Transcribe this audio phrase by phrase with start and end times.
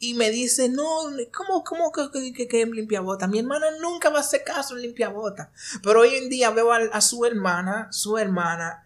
[0.00, 0.84] y me dice, no,
[1.34, 3.26] ¿cómo, cómo que, que, que limpia bota?
[3.26, 5.50] Mi hermana nunca va a hacer caso en limpia bota.
[5.82, 8.84] Pero hoy en día veo a, a su hermana, su hermana,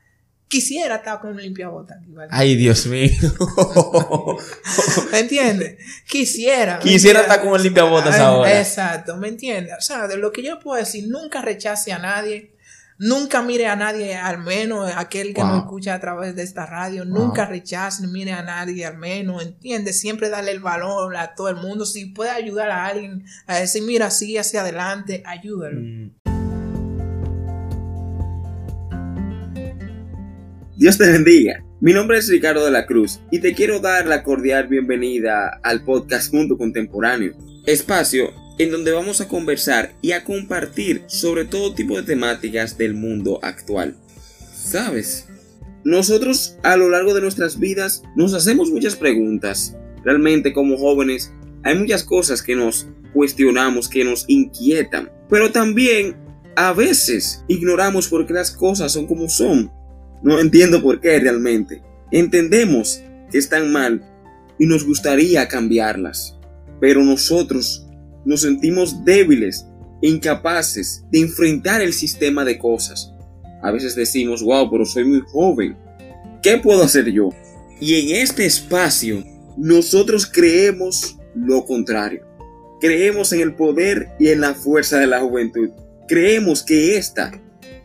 [0.53, 1.99] quisiera estar con un limpiabota.
[2.31, 3.11] Ay, Dios mío.
[5.11, 5.79] ¿Me entiendes?
[6.07, 6.79] Quisiera.
[6.79, 8.59] Quisiera estar con un limpiabotas ahora.
[8.59, 9.75] Exacto, ¿me entiendes?
[9.79, 12.52] O sea, de lo que yo puedo decir, nunca rechace a nadie.
[13.05, 17.05] Nunca mire a nadie, al menos aquel que me escucha a través de esta radio.
[17.05, 19.43] Nunca rechace, mire a nadie, al menos.
[19.43, 19.99] ¿Entiendes?
[19.99, 21.85] Siempre darle el valor a todo el mundo.
[21.85, 25.81] Si puede ayudar a alguien a decir, mira, sigue hacia adelante, ayúdalo.
[25.81, 26.13] Mm.
[30.77, 31.65] Dios te bendiga.
[31.81, 35.83] Mi nombre es Ricardo de la Cruz y te quiero dar la cordial bienvenida al
[35.83, 37.33] podcast Mundo Contemporáneo,
[37.67, 42.95] espacio en donde vamos a conversar y a compartir sobre todo tipo de temáticas del
[42.95, 43.97] mundo actual.
[44.55, 45.27] ¿Sabes?
[45.85, 49.77] Nosotros a lo largo de nuestras vidas nos hacemos muchas preguntas.
[50.05, 51.33] Realmente como jóvenes
[51.65, 56.17] hay muchas cosas que nos cuestionamos, que nos inquietan, pero también
[56.57, 59.71] a veces ignoramos por qué las cosas son como son
[60.23, 61.83] no entiendo por qué realmente.
[62.13, 64.03] Entendemos que están mal
[64.59, 66.39] y nos gustaría cambiarlas.
[66.81, 67.87] Pero nosotros
[68.25, 69.67] nos sentimos débiles
[70.01, 73.13] incapaces de enfrentar el sistema de cosas.
[73.63, 75.77] A veces decimos, wow, pero soy muy joven.
[76.43, 77.31] ¿Qué puedo hacer yo?
[77.81, 79.25] Y en este espacio
[79.57, 82.27] nosotros creemos lo contrario.
[82.81, 85.71] Creemos en el poder y en la fuerza de la juventud.
[86.09, 87.31] Creemos que esta,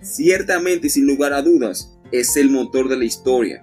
[0.01, 3.61] ciertamente sin lugar a dudas, es el motor de la historia.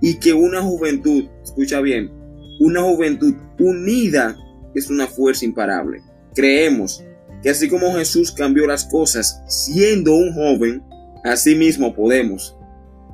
[0.00, 2.12] Y que una juventud, escucha bien,
[2.60, 4.36] una juventud unida
[4.74, 6.02] es una fuerza imparable.
[6.34, 7.04] Creemos
[7.42, 10.82] que así como Jesús cambió las cosas siendo un joven,
[11.24, 12.56] así mismo podemos.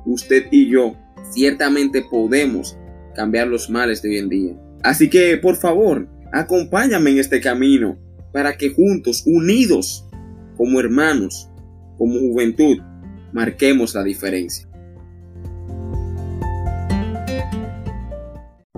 [0.05, 0.95] Usted y yo
[1.31, 2.77] ciertamente podemos
[3.15, 4.53] cambiar los males de hoy en día.
[4.83, 7.97] Así que, por favor, acompáñame en este camino
[8.31, 10.05] para que juntos, unidos,
[10.57, 11.49] como hermanos,
[11.97, 12.77] como juventud,
[13.31, 14.67] marquemos la diferencia.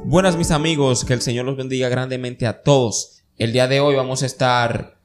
[0.06, 3.17] Buenas mis amigos, que el Señor los bendiga grandemente a todos.
[3.38, 5.00] El día de hoy vamos a estar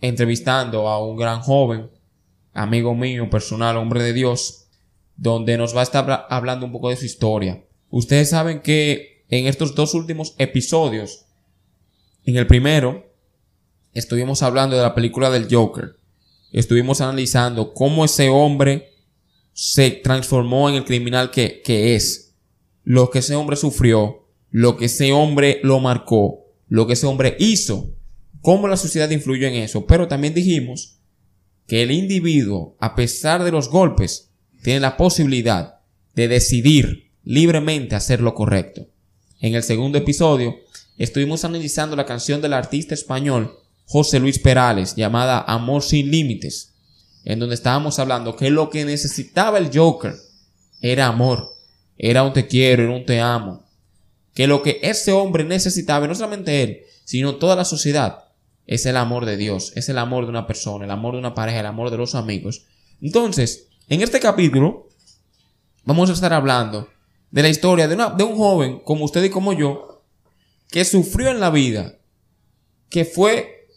[0.00, 1.90] entrevistando a un gran joven,
[2.52, 4.66] amigo mío, personal, hombre de Dios,
[5.16, 7.64] donde nos va a estar hablando un poco de su historia.
[7.90, 11.26] Ustedes saben que en estos dos últimos episodios,
[12.24, 13.12] en el primero,
[13.94, 15.96] estuvimos hablando de la película del Joker
[16.52, 18.90] estuvimos analizando cómo ese hombre
[19.54, 22.34] se transformó en el criminal que, que es,
[22.84, 26.41] lo que ese hombre sufrió, lo que ese hombre lo marcó,
[26.72, 27.92] lo que ese hombre hizo,
[28.40, 29.84] cómo la sociedad influyó en eso.
[29.84, 31.00] Pero también dijimos
[31.66, 34.30] que el individuo, a pesar de los golpes,
[34.62, 35.80] tiene la posibilidad
[36.14, 38.88] de decidir libremente hacer lo correcto.
[39.38, 40.56] En el segundo episodio,
[40.96, 43.54] estuvimos analizando la canción del artista español
[43.84, 46.72] José Luis Perales llamada Amor sin Límites,
[47.26, 50.14] en donde estábamos hablando que lo que necesitaba el Joker
[50.80, 51.50] era amor,
[51.98, 53.61] era un te quiero, era un te amo,
[54.34, 58.28] que lo que ese hombre necesitaba, no solamente él, sino toda la sociedad,
[58.66, 61.34] es el amor de Dios, es el amor de una persona, el amor de una
[61.34, 62.64] pareja, el amor de los amigos.
[63.00, 64.88] Entonces, en este capítulo,
[65.84, 66.88] vamos a estar hablando
[67.30, 70.04] de la historia de, de un joven como usted y como yo,
[70.70, 71.98] que sufrió en la vida,
[72.88, 73.68] que fue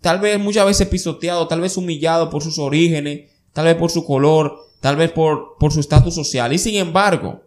[0.00, 4.04] tal vez muchas veces pisoteado, tal vez humillado por sus orígenes, tal vez por su
[4.04, 6.52] color, tal vez por, por su estatus social.
[6.52, 7.42] Y sin embargo,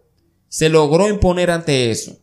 [0.50, 2.18] se logró imponer ante eso.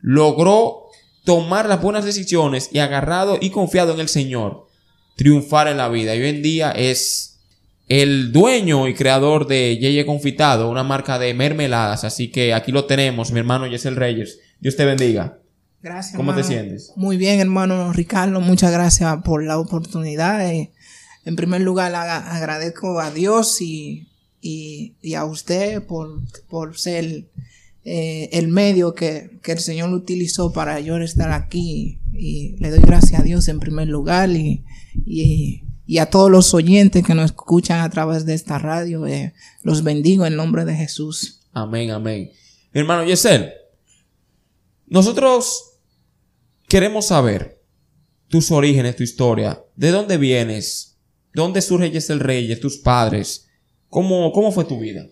[0.00, 0.86] Logró
[1.24, 4.66] tomar las buenas decisiones y agarrado y confiado en el Señor,
[5.14, 6.16] triunfar en la vida.
[6.16, 7.38] Y hoy en día es
[7.86, 12.02] el dueño y creador de Yeye Confitado, una marca de mermeladas.
[12.04, 14.38] Así que aquí lo tenemos, mi hermano Yesel Reyes.
[14.58, 15.38] Dios te bendiga.
[15.82, 16.16] Gracias.
[16.16, 16.92] ¿Cómo te sientes?
[16.96, 18.40] Muy bien, hermano Ricardo.
[18.40, 20.50] Muchas gracias por la oportunidad.
[20.50, 20.72] Eh,
[21.26, 24.08] en primer lugar, agradezco a Dios y,
[24.40, 27.24] y, a usted por, por ser
[27.84, 32.00] eh, el medio que, que, el Señor utilizó para yo estar aquí.
[32.12, 34.64] Y le doy gracias a Dios en primer lugar y,
[35.06, 39.06] y, y a todos los oyentes que nos escuchan a través de esta radio.
[39.06, 41.40] Eh, los bendigo en nombre de Jesús.
[41.52, 42.30] Amén, amén.
[42.72, 43.52] hermano Yesel,
[44.86, 45.70] nosotros
[46.70, 47.60] Queremos saber
[48.28, 51.00] tus orígenes, tu historia, de dónde vienes,
[51.34, 53.48] dónde surge Yesel Reyes, tus padres,
[53.88, 55.04] cómo, cómo fue tu vida.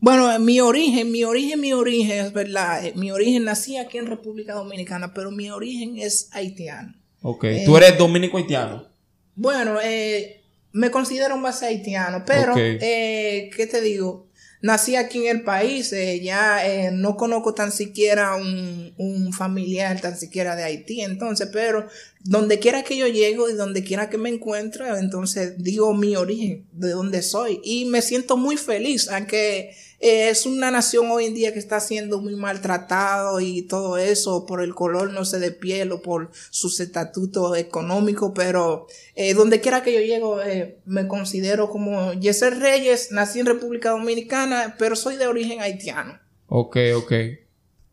[0.00, 2.84] Bueno, mi origen, mi origen, mi origen es verdad.
[2.84, 6.94] Eh, mi origen nací aquí en República Dominicana, pero mi origen es haitiano.
[7.22, 8.86] Ok, eh, tú eres dominico haitiano.
[9.34, 10.42] Bueno, eh,
[10.72, 14.28] me considero más haitiano, pero, ¿qué te digo?
[14.60, 20.00] nací aquí en el país, eh, ya eh, no conozco tan siquiera un, un, familiar,
[20.00, 21.86] tan siquiera de Haití, entonces, pero
[22.20, 26.66] donde quiera que yo llego y donde quiera que me encuentre, entonces digo mi origen,
[26.72, 31.34] de dónde soy, y me siento muy feliz, aunque eh, es una nación hoy en
[31.34, 35.50] día que está siendo muy maltratado y todo eso por el color, no sé, de
[35.50, 38.86] piel o por sus estatutos económicos, pero
[39.16, 43.90] eh, donde quiera que yo llego, eh, me considero como Yeser Reyes, nací en República
[43.90, 46.18] Dominicana, pero soy de origen haitiano.
[46.46, 47.12] Ok, ok.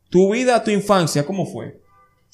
[0.10, 1.82] ¿Tu vida, tu infancia, cómo fue?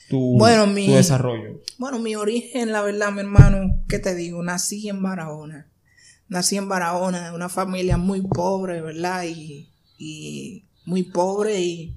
[0.10, 1.62] Tu, bueno, mi, tu desarrollo.
[1.78, 4.44] Bueno, mi origen, la verdad, mi hermano, ¿qué te digo?
[4.44, 5.71] Nací en Barahona
[6.32, 9.26] nací en Barahona, en una familia muy pobre, ¿verdad?
[9.26, 9.68] Y,
[10.86, 11.94] muy pobre y,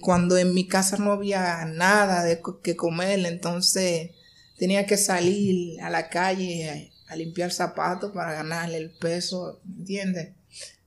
[0.00, 4.10] cuando en mi casa no había nada de que comer, entonces
[4.58, 10.30] tenía que salir a la calle a, limpiar zapatos para ganarle el peso, ¿entiendes?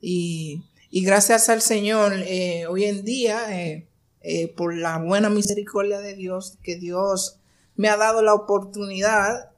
[0.01, 3.87] Y, gracias al Señor, eh, hoy en día, eh,
[4.21, 7.37] eh, por la buena misericordia de Dios, que Dios
[7.75, 9.51] me ha dado la oportunidad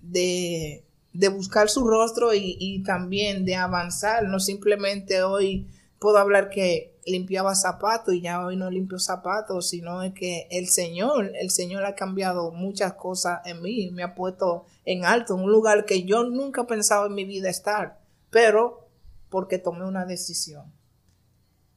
[0.00, 4.24] de de buscar su rostro y, también de avanzar.
[4.24, 5.66] No simplemente hoy
[5.98, 10.68] puedo hablar que limpiaba zapatos y ya hoy no limpio zapatos, sino es que el
[10.68, 15.40] Señor, el Señor ha cambiado muchas cosas en mí, me ha puesto en alto, en
[15.40, 17.98] un lugar que yo nunca pensaba en mi vida estar,
[18.30, 18.88] pero
[19.30, 20.72] porque tomé una decisión.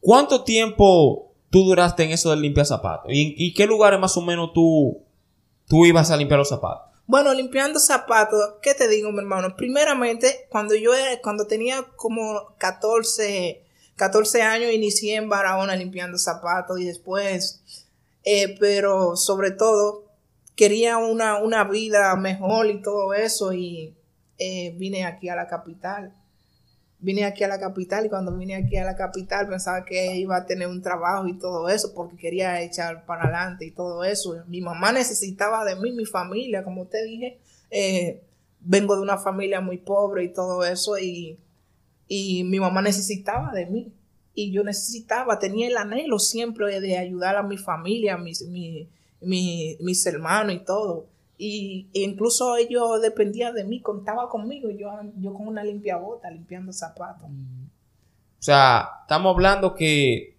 [0.02, 3.12] ¿Cuánto tiempo tú duraste en eso de limpiar zapatos?
[3.14, 5.04] ¿Y, y qué lugares más o menos tú,
[5.68, 6.91] tú ibas a limpiar los zapatos?
[7.08, 9.56] Bueno, limpiando zapatos, ¿qué te digo, mi hermano?
[9.58, 13.64] Primeramente, cuando yo cuando tenía como 14,
[13.96, 17.62] 14 años, inicié en Barahona limpiando zapatos y después,
[18.24, 20.06] eh, pero sobre todo,
[20.56, 23.96] quería una, una vida mejor y todo eso y
[24.38, 26.14] eh, vine aquí a la capital
[27.02, 30.38] vine aquí a la capital y cuando vine aquí a la capital pensaba que iba
[30.38, 34.44] a tener un trabajo y todo eso porque quería echar para adelante y todo eso.
[34.48, 37.40] Mi mamá necesitaba de mí, mi familia, como te dije,
[37.72, 38.22] eh,
[38.60, 41.40] vengo de una familia muy pobre y todo eso y,
[42.08, 43.92] y mi mamá necesitaba de mí
[44.36, 48.48] y yo necesitaba, tenía el anhelo siempre de ayudar a mi familia, mis,
[49.20, 51.11] mis hermanos y todo.
[51.44, 56.72] Y incluso ellos dependían de mí, contaba conmigo, yo, yo con una limpia bota, limpiando
[56.72, 57.32] zapatos.
[57.32, 60.38] O sea, estamos hablando que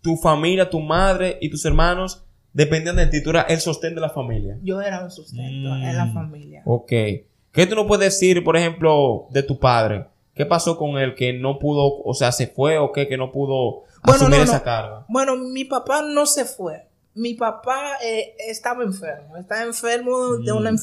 [0.00, 4.00] tu familia, tu madre y tus hermanos dependían de ti, tú eras el sostén de
[4.00, 4.58] la familia.
[4.60, 6.62] Yo era un sustento en la mm, familia.
[6.64, 6.88] Ok.
[6.88, 10.08] ¿Qué tú no puedes decir, por ejemplo, de tu padre?
[10.34, 13.30] ¿Qué pasó con él que no pudo, o sea, se fue o qué, que no
[13.30, 15.04] pudo asumir esa carga?
[15.08, 20.72] Bueno, mi papá no se fue mi papá eh, estaba enfermo, estaba enfermo de una,
[20.72, 20.78] mm.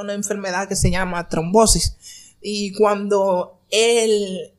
[0.00, 2.34] una enfermedad que se llama trombosis.
[2.40, 4.52] Y cuando él,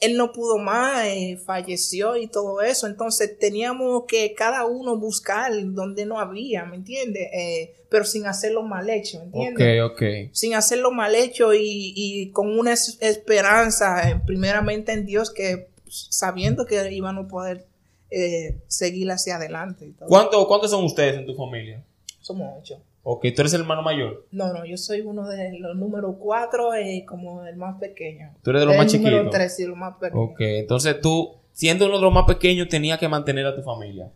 [0.00, 5.52] él no pudo más, eh, falleció y todo eso, entonces teníamos que cada uno buscar
[5.72, 7.28] donde no había, ¿me entiendes?
[7.32, 9.82] Eh, pero sin hacerlo mal hecho, ¿me entiendes?
[9.84, 10.02] Ok, ok.
[10.32, 16.92] Sin hacerlo mal hecho y, y con una esperanza, primeramente en Dios, que sabiendo que
[16.92, 17.66] iban a poder
[18.10, 19.92] eh, seguir hacia adelante.
[20.08, 21.84] ¿Cuántos son ustedes en tu familia?
[22.20, 22.82] Somos ocho.
[23.08, 24.26] Ok, ¿tú eres el hermano mayor?
[24.32, 28.34] No, no, yo soy uno de los números cuatro y como el más pequeño.
[28.42, 29.12] ¿Tú eres de los más chiquitos?
[29.12, 30.22] número tres, y lo más pequeño.
[30.22, 34.10] Ok, entonces tú, siendo uno de los más pequeños, tenías que mantener a tu familia.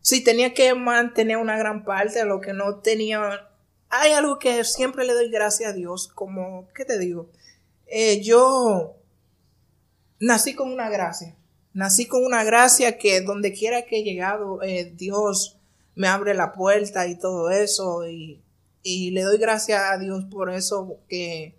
[0.00, 3.46] Sí, tenía que mantener una gran parte de lo que no tenía.
[3.90, 7.28] Hay algo que siempre le doy gracias a Dios, como, ¿qué te digo?
[7.88, 8.96] Eh, yo
[10.18, 11.36] nací con una gracia.
[11.72, 15.56] Nací con una gracia que donde quiera que he llegado, eh, Dios
[15.94, 18.06] me abre la puerta y todo eso.
[18.06, 18.40] Y,
[18.82, 21.54] le doy gracias a Dios por eso, que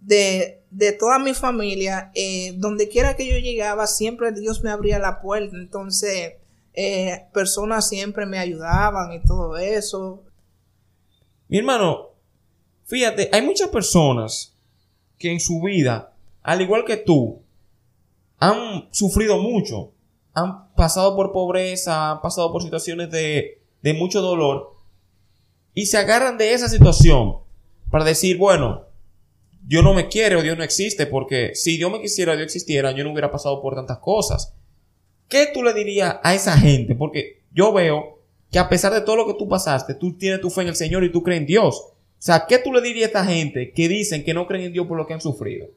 [0.00, 0.62] de,
[0.98, 5.56] toda mi familia, eh, donde quiera que yo llegaba, siempre Dios me abría la puerta.
[5.56, 6.34] Entonces,
[6.72, 10.22] eh, personas siempre me ayudaban y todo eso.
[11.48, 12.10] Mi hermano,
[12.86, 14.54] fíjate, hay muchas personas
[15.18, 17.42] que en su vida, al igual que tú,
[18.40, 19.92] han sufrido mucho,
[20.32, 24.74] han pasado por pobreza, han pasado por situaciones de, de mucho dolor
[25.74, 27.36] y se agarran de esa situación
[27.90, 28.86] para decir, bueno,
[29.62, 32.46] Dios no me quiere o Dios no existe, porque si Dios me quisiera o Dios
[32.46, 34.54] existiera, yo no hubiera pasado por tantas cosas.
[35.28, 36.94] ¿Qué tú le dirías a esa gente?
[36.94, 38.20] Porque yo veo
[38.50, 40.76] que a pesar de todo lo que tú pasaste, tú tienes tu fe en el
[40.76, 41.76] Señor y tú crees en Dios.
[41.76, 44.72] O sea, ¿qué tú le dirías a esta gente que dicen que no creen en
[44.72, 45.68] Dios por lo que han sufrido?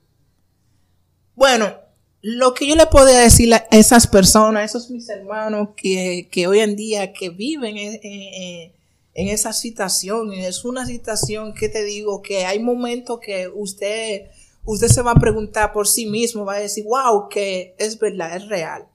[1.35, 1.82] Bueno,
[2.23, 6.59] lo que yo le podría decir a esas personas, a esos mis hermanos que, hoy
[6.61, 8.71] en día que viven en,
[9.13, 14.31] esa situación, es una situación que te digo que hay momentos que usted,
[14.63, 18.37] usted se va a preguntar por sí mismo, va a decir, wow, que es verdad,
[18.37, 18.87] es real.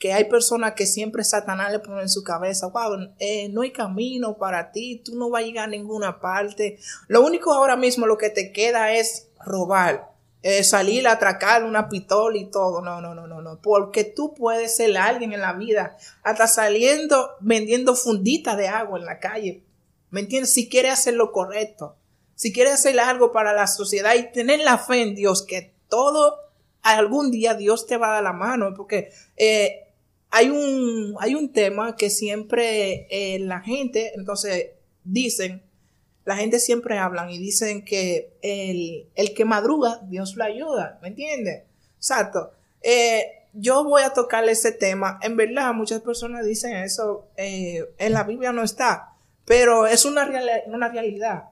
[0.00, 3.70] Que hay personas que siempre Satanás le pone en su cabeza, wow, eh, no hay
[3.70, 6.80] camino para ti, tú no vas a llegar a ninguna parte.
[7.06, 10.15] Lo único ahora mismo lo que te queda es robar,
[10.48, 12.80] eh, salir a atracar una pistola y todo.
[12.80, 13.60] No, no, no, no, no.
[13.60, 19.06] Porque tú puedes ser alguien en la vida, hasta saliendo vendiendo funditas de agua en
[19.06, 19.64] la calle.
[20.10, 20.52] ¿Me entiendes?
[20.52, 21.96] Si quieres hacer lo correcto,
[22.36, 26.36] si quieres hacer algo para la sociedad y tener la fe en Dios, que todo
[26.82, 29.88] algún día Dios te va a dar la mano, porque eh,
[30.30, 35.65] hay un, hay un tema que siempre eh, la gente, entonces dicen,
[36.26, 41.08] la gente siempre hablan y dicen que el, el que madruga, Dios lo ayuda, ¿me
[41.08, 41.62] entiendes?
[41.96, 42.50] Exacto.
[42.82, 45.20] Eh, yo voy a tocarle ese tema.
[45.22, 49.14] En verdad, muchas personas dicen eso, eh, en la Biblia no está,
[49.44, 50.28] pero es una,
[50.66, 51.50] una realidad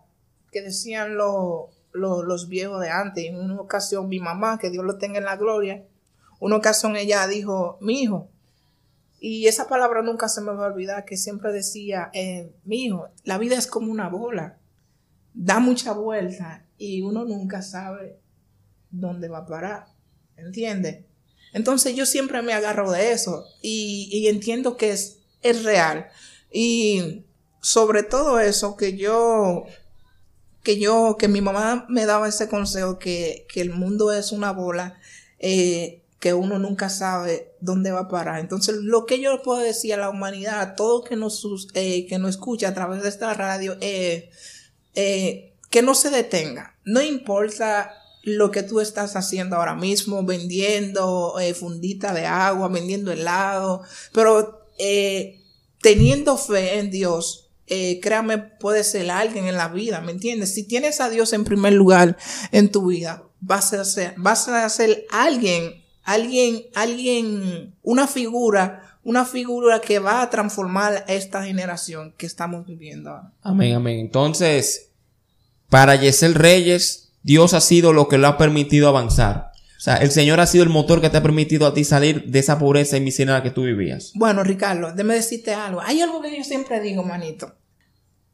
[0.50, 3.26] que decían los viejos de antes.
[3.26, 5.84] En una ocasión, mi mamá, que Dios lo tenga en la gloria,
[6.40, 8.28] una ocasión ella dijo, mi hijo,
[9.20, 13.08] y esa palabra nunca se me va a olvidar, que siempre decía, eh, mi hijo,
[13.22, 14.58] la vida es como una bola
[15.34, 18.18] da mucha vuelta y uno nunca sabe
[18.90, 19.86] dónde va a parar.
[20.36, 21.04] ¿Entiendes?
[21.52, 26.06] Entonces yo siempre me agarro de eso y, entiendo que es, es real.
[26.50, 27.24] Y
[27.60, 29.64] sobre todo eso, que yo,
[30.62, 34.52] que yo, que mi mamá me daba ese consejo, que, que el mundo es una
[34.52, 34.98] bola,
[35.38, 38.40] eh, que uno nunca sabe dónde va a parar.
[38.40, 42.18] Entonces, lo que yo puedo decir a la humanidad, a todo que nos, eh, que
[42.18, 44.24] nos escucha a través de esta radio, es
[44.94, 46.76] que no se detenga.
[46.84, 53.12] No importa lo que tú estás haciendo ahora mismo, vendiendo eh, fundita de agua, vendiendo
[53.12, 53.82] helado,
[54.12, 55.42] pero eh,
[55.80, 60.54] teniendo fe en Dios, créame, puedes ser alguien en la vida, ¿me entiendes?
[60.54, 62.16] Si tienes a Dios en primer lugar
[62.52, 69.24] en tu vida, vas a ser, vas a ser alguien, alguien, alguien, una figura, una
[69.24, 73.32] figura que va a transformar esta generación que estamos viviendo ahora.
[73.42, 73.98] Amén, amén.
[74.00, 74.90] Entonces,
[75.68, 79.52] para Yesel Reyes, Dios ha sido lo que lo ha permitido avanzar.
[79.76, 82.24] O sea, el Señor ha sido el motor que te ha permitido a ti salir
[82.24, 84.12] de esa pobreza y miseria en la que tú vivías.
[84.14, 85.80] Bueno, Ricardo, déjame decirte algo.
[85.82, 87.54] Hay algo que yo siempre digo, manito.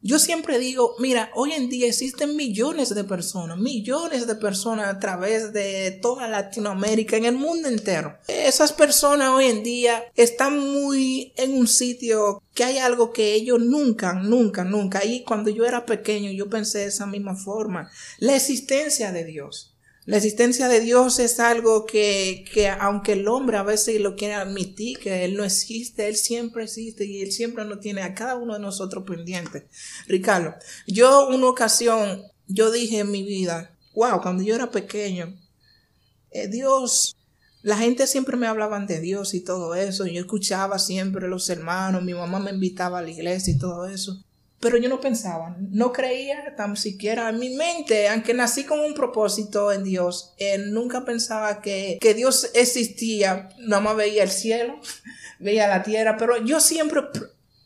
[0.03, 4.99] Yo siempre digo, mira, hoy en día existen millones de personas, millones de personas a
[4.99, 8.17] través de toda Latinoamérica, en el mundo entero.
[8.27, 13.59] Esas personas hoy en día están muy en un sitio que hay algo que ellos
[13.59, 15.05] nunca, nunca, nunca.
[15.05, 17.91] Y cuando yo era pequeño yo pensé de esa misma forma.
[18.17, 19.70] La existencia de Dios.
[20.05, 24.33] La existencia de Dios es algo que, que, aunque el hombre a veces lo quiere
[24.33, 28.35] admitir, que Él no existe, Él siempre existe y Él siempre nos tiene a cada
[28.35, 29.67] uno de nosotros pendiente.
[30.07, 30.55] Ricardo,
[30.87, 35.39] yo una ocasión, yo dije en mi vida, wow, cuando yo era pequeño,
[36.31, 37.15] eh, Dios,
[37.61, 42.03] la gente siempre me hablaban de Dios y todo eso, yo escuchaba siempre los hermanos,
[42.03, 44.23] mi mamá me invitaba a la iglesia y todo eso.
[44.61, 48.93] Pero yo no pensaba, no creía tan siquiera en mi mente, aunque nací con un
[48.93, 50.35] propósito en Dios,
[50.67, 54.79] nunca pensaba que, que Dios existía, nada más veía el cielo,
[55.39, 57.01] veía la tierra, pero yo siempre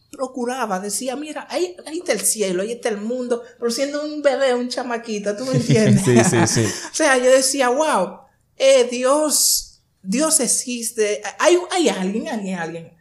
[0.09, 4.21] procuraba, decía, mira, ahí, ahí está el cielo, ahí está el mundo, pero siendo un
[4.21, 6.05] bebé, un chamaquito, ¿tú me entiendes?
[6.05, 6.65] sí, sí, sí.
[6.91, 8.19] o sea, yo decía, wow,
[8.55, 12.94] eh, Dios, Dios existe, hay, hay alguien, alguien, alguien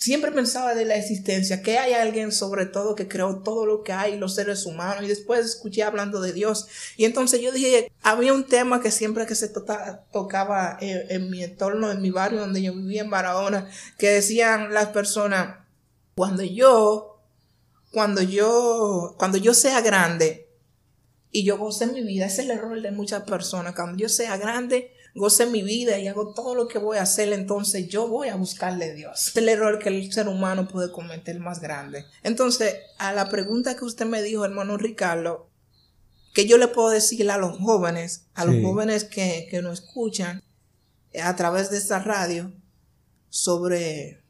[0.00, 3.92] siempre pensaba de la existencia, que hay alguien sobre todo que creó todo lo que
[3.92, 6.68] hay, los seres humanos, y después escuché hablando de Dios.
[6.96, 11.90] Y entonces yo dije, había un tema que siempre que se tocaba en, mi entorno,
[11.90, 15.58] en mi barrio donde yo vivía en Barahona, que decían las personas,
[16.14, 17.20] cuando yo,
[17.92, 20.48] cuando yo, cuando yo sea grande,
[21.30, 24.38] y yo goce mi vida, ese es el error de muchas personas, cuando yo sea
[24.38, 28.28] grande, goce mi vida y hago todo lo que voy a hacer, entonces yo voy
[28.28, 29.28] a buscarle a Dios.
[29.28, 32.04] Es el error que el ser humano puede cometer más grande.
[32.22, 35.48] Entonces, a la pregunta que usted me dijo, hermano Ricardo,
[36.34, 40.42] que yo le puedo decir a los jóvenes, a los jóvenes que, que nos escuchan
[41.20, 42.52] a través de esta radio,
[43.30, 44.20] sobre...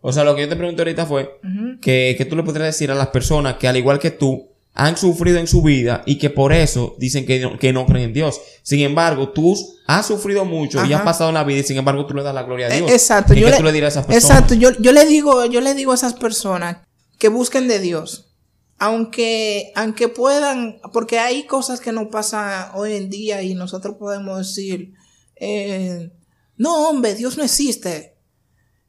[0.00, 1.40] O sea, lo que yo te pregunté ahorita fue
[1.80, 4.96] que, que tú le podrías decir a las personas que al igual que tú, han
[4.96, 8.12] sufrido en su vida y que por eso dicen que no, que no creen en
[8.12, 8.40] Dios.
[8.62, 12.14] Sin embargo, tú has sufrido mucho y has pasado la vida y sin embargo tú
[12.14, 12.90] le das la gloria a Dios.
[12.90, 13.34] Exacto.
[13.34, 14.30] yo le, tú le dirás a esas personas?
[14.30, 14.54] Exacto.
[14.54, 16.78] Yo, yo le digo, yo le digo a esas personas
[17.18, 18.32] que busquen de Dios.
[18.78, 24.38] Aunque, aunque puedan, porque hay cosas que no pasan hoy en día y nosotros podemos
[24.38, 24.92] decir,
[25.36, 26.10] eh,
[26.56, 28.13] no hombre, Dios no existe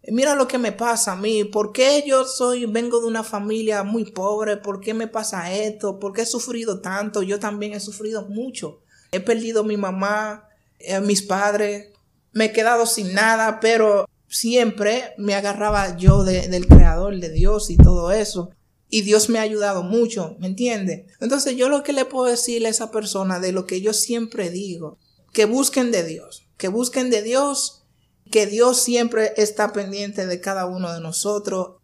[0.09, 3.83] mira lo que me pasa a mí, ¿por qué yo soy, vengo de una familia
[3.83, 4.57] muy pobre?
[4.57, 5.99] ¿Por qué me pasa esto?
[5.99, 7.23] ¿Por qué he sufrido tanto?
[7.23, 8.81] Yo también he sufrido mucho.
[9.11, 10.49] he perdido a mi mamá,
[10.93, 11.93] a mis padres,
[12.33, 17.77] me he quedado sin nada, pero siempre me agarraba yo del creador, de Dios y
[17.77, 18.49] todo eso.
[18.89, 21.07] Y Dios me ha ayudado mucho, ¿me entiende?
[21.19, 24.49] Entonces yo lo que le puedo decirle a esa persona de lo que yo siempre
[24.49, 24.97] digo,
[25.33, 27.84] que busquen de Dios, que busquen de Dios,
[28.35, 31.77] que Dios siempre está pendiente de cada uno de nosotros.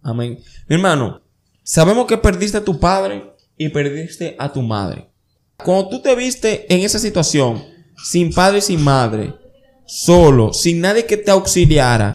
[0.00, 0.38] Amén.
[0.68, 1.20] Mi hermano,
[1.64, 5.10] sabemos que perdiste a tu padre y perdiste a tu madre.
[5.56, 7.60] Cuando tú te viste en esa situación,
[8.04, 9.34] sin padre y sin madre,
[9.84, 12.14] solo, sin nadie que te auxiliara,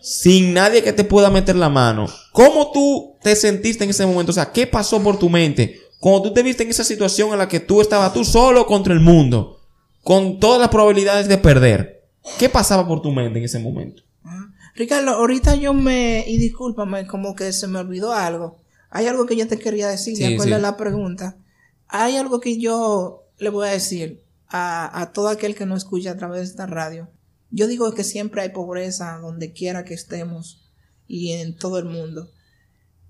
[0.00, 4.30] sin nadie que te pueda meter la mano, ¿cómo tú te sentiste en ese momento?
[4.30, 5.78] O sea, ¿qué pasó por tu mente?
[6.00, 8.94] Cuando tú te viste en esa situación en la que tú estabas tú solo contra
[8.94, 9.60] el mundo,
[10.02, 12.01] con todas las probabilidades de perder,
[12.38, 14.02] ¿qué pasaba por tu mente en ese momento?
[14.74, 18.56] Ricardo, ahorita yo me, y discúlpame, como que se me olvidó algo.
[18.90, 21.36] Hay algo que yo te quería decir, de acuerdo a la pregunta.
[21.88, 26.12] Hay algo que yo le voy a decir a, a todo aquel que no escucha
[26.12, 27.08] a través de esta radio.
[27.50, 30.62] Yo digo que siempre hay pobreza donde quiera que estemos
[31.06, 32.30] y en todo el mundo.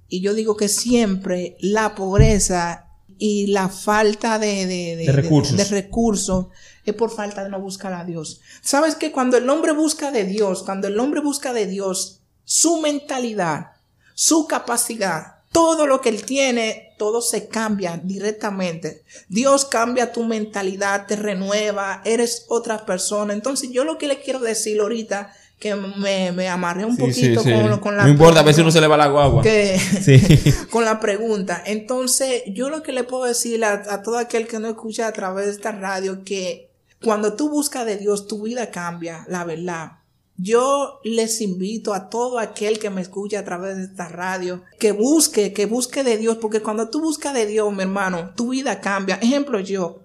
[0.08, 2.88] Y yo digo que siempre la pobreza
[3.18, 5.56] y la falta de, de, recursos.
[5.56, 6.46] de, recursos
[6.84, 8.40] es por falta de no buscar a Dios.
[8.60, 12.80] Sabes que cuando el hombre busca de Dios, cuando el hombre busca de Dios, su
[12.80, 13.72] mentalidad,
[14.14, 19.04] su capacidad, todo lo que él tiene, todo se cambia directamente.
[19.28, 23.34] Dios cambia tu mentalidad, te renueva, eres otra persona.
[23.34, 27.40] Entonces yo lo que le quiero decir ahorita, que me, me amarré un poquito
[27.80, 28.02] Con, la...
[28.02, 29.44] No importa, a veces uno se le va la guagua.
[30.70, 31.62] con la pregunta.
[31.64, 35.12] Entonces yo lo que le puedo decir a, a todo aquel que no escucha a
[35.12, 36.71] través de esta radio, que
[37.02, 39.98] cuando tú buscas de Dios, tu vida cambia, la verdad.
[40.36, 44.92] Yo les invito a todo aquel que me escuche a través de esta radio que
[44.92, 48.80] busque, que busque de Dios, porque cuando tú buscas de Dios, mi hermano, tu vida
[48.80, 49.16] cambia.
[49.16, 50.00] Ejemplo, yo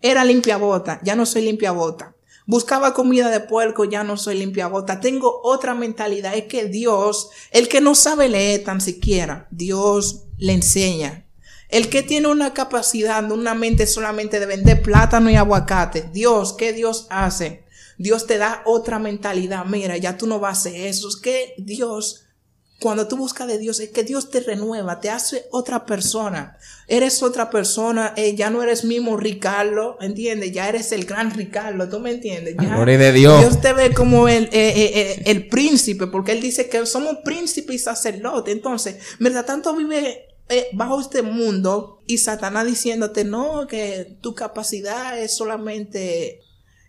[0.00, 2.14] era limpiabota, ya no soy limpiabota.
[2.46, 5.00] Buscaba comida de puerco, ya no soy limpiabota.
[5.00, 10.52] Tengo otra mentalidad, es que Dios, el que no sabe leer tan siquiera, Dios le
[10.52, 11.21] enseña.
[11.72, 16.74] El que tiene una capacidad, una mente solamente de vender plátano y aguacate, Dios, ¿qué
[16.74, 17.64] Dios hace?
[17.96, 19.64] Dios te da otra mentalidad.
[19.64, 21.08] Mira, ya tú no vas a hacer eso.
[21.08, 22.26] Es que Dios,
[22.78, 26.58] cuando tú buscas de Dios, es que Dios te renueva, te hace otra persona.
[26.88, 30.52] Eres otra persona, eh, ya no eres mismo Ricardo, ¿entiendes?
[30.52, 32.54] Ya eres el gran Ricardo, ¿tú me entiendes?
[32.60, 33.40] Ya, de Dios.
[33.40, 37.72] Dios te ve como el, eh, eh, el príncipe, porque Él dice que somos príncipe
[37.72, 38.50] y sacerdote.
[38.50, 39.46] Entonces, ¿verdad?
[39.46, 40.31] Tanto vive
[40.72, 46.40] bajo este mundo y Satanás diciéndote, no, que tu capacidad es solamente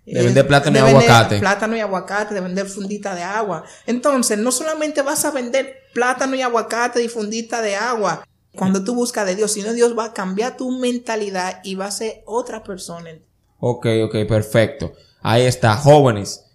[0.06, 1.40] de vender plátano y aguacate.
[1.40, 3.64] Plátano y aguacate, de vender fundita de agua.
[3.86, 8.94] Entonces, no solamente vas a vender plátano y aguacate y fundita de agua cuando tú
[8.96, 12.64] buscas de Dios, sino Dios va a cambiar tu mentalidad y va a ser otra
[12.64, 13.12] persona.
[13.60, 14.94] Ok, ok, perfecto.
[15.22, 16.46] Ahí está, jóvenes.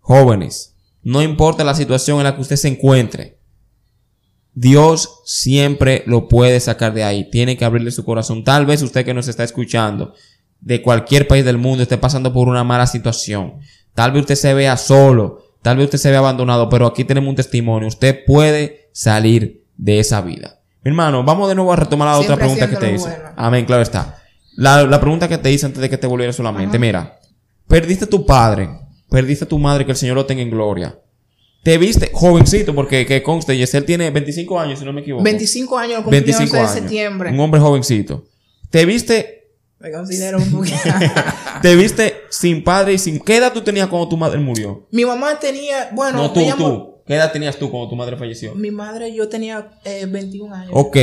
[0.00, 0.74] Jóvenes.
[1.02, 3.38] No importa la situación en la que usted se encuentre.
[4.60, 7.30] Dios siempre lo puede sacar de ahí.
[7.30, 8.44] Tiene que abrirle su corazón.
[8.44, 10.12] Tal vez usted que nos está escuchando
[10.60, 13.54] de cualquier país del mundo esté pasando por una mala situación.
[13.94, 17.30] Tal vez usted se vea solo, tal vez usted se vea abandonado, pero aquí tenemos
[17.30, 17.88] un testimonio.
[17.88, 20.60] Usted puede salir de esa vida.
[20.84, 23.16] Mi hermano, vamos de nuevo a retomar la otra pregunta que te hice.
[23.36, 24.18] Amén, claro está.
[24.56, 26.78] La, pregunta que te hice antes de que te volviera solamente.
[26.78, 27.18] Mira,
[27.66, 28.68] perdiste a tu padre,
[29.08, 30.98] perdiste a tu madre, que el Señor lo tenga en gloria.
[31.62, 35.22] Te viste jovencito, porque que conste, Yesel tiene 25 años, si no me equivoco.
[35.22, 36.74] 25 años, 25 años.
[36.74, 37.30] de septiembre.
[37.30, 38.24] Un hombre jovencito.
[38.70, 39.40] Te viste
[39.80, 40.76] me considero un poquito.
[41.62, 43.18] Te viste sin padre y sin.
[43.18, 44.86] ¿Qué edad tú tenías cuando tu madre murió?
[44.90, 45.88] Mi mamá tenía.
[45.92, 47.02] Bueno, no, tú, tú.
[47.06, 48.54] ¿Qué edad tenías tú cuando tu madre falleció?
[48.54, 50.72] Mi madre, yo tenía 21 eh, años.
[50.74, 50.96] Ok.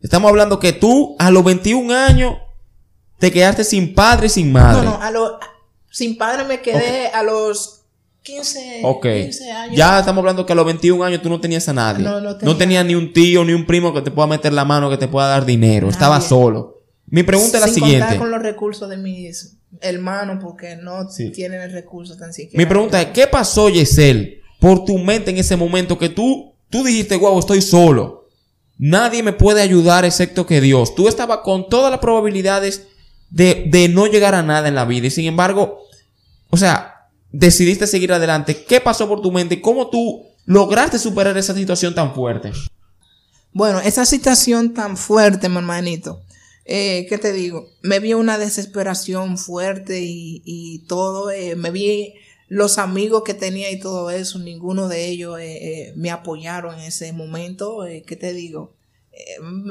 [0.00, 2.38] Estamos hablando que tú, a los 21 años,
[3.18, 4.82] te quedaste sin padre y sin madre.
[4.82, 5.32] No, no, a los.
[5.90, 7.81] Sin padre me quedé a los
[8.22, 9.24] 15, okay.
[9.24, 9.76] 15 años.
[9.76, 12.04] Ya estamos hablando que a los 21 años tú no tenías a nadie.
[12.04, 12.52] No, no, tenía.
[12.52, 14.96] no tenías ni un tío ni un primo que te pueda meter la mano, que
[14.96, 15.88] te pueda dar dinero.
[15.88, 16.82] Estaba solo.
[17.06, 18.00] Mi pregunta es la siguiente.
[18.00, 22.56] Contar con los recursos de mis hermanos porque no tienen el recurso tan siquiera.
[22.56, 26.84] Mi pregunta es, ¿qué pasó, Yesel, por tu mente en ese momento que tú, tú
[26.84, 28.28] dijiste, wow, estoy solo?
[28.78, 30.94] Nadie me puede ayudar excepto que Dios.
[30.94, 32.86] Tú estabas con todas las probabilidades
[33.30, 35.80] de, de no llegar a nada en la vida y sin embargo,
[36.50, 37.01] o sea,
[37.32, 38.64] decidiste seguir adelante.
[38.64, 39.60] ¿Qué pasó por tu mente?
[39.60, 42.52] ¿Cómo tú lograste superar esa situación tan fuerte?
[43.52, 46.22] Bueno, esa situación tan fuerte, mi hermanito,
[46.64, 47.68] eh, ¿qué te digo?
[47.82, 52.14] Me vi una desesperación fuerte y, todo, eh, me vi
[52.48, 57.12] los amigos que tenía y todo eso, ninguno de ellos eh, me apoyaron en ese
[57.12, 58.74] momento, ¿qué te digo?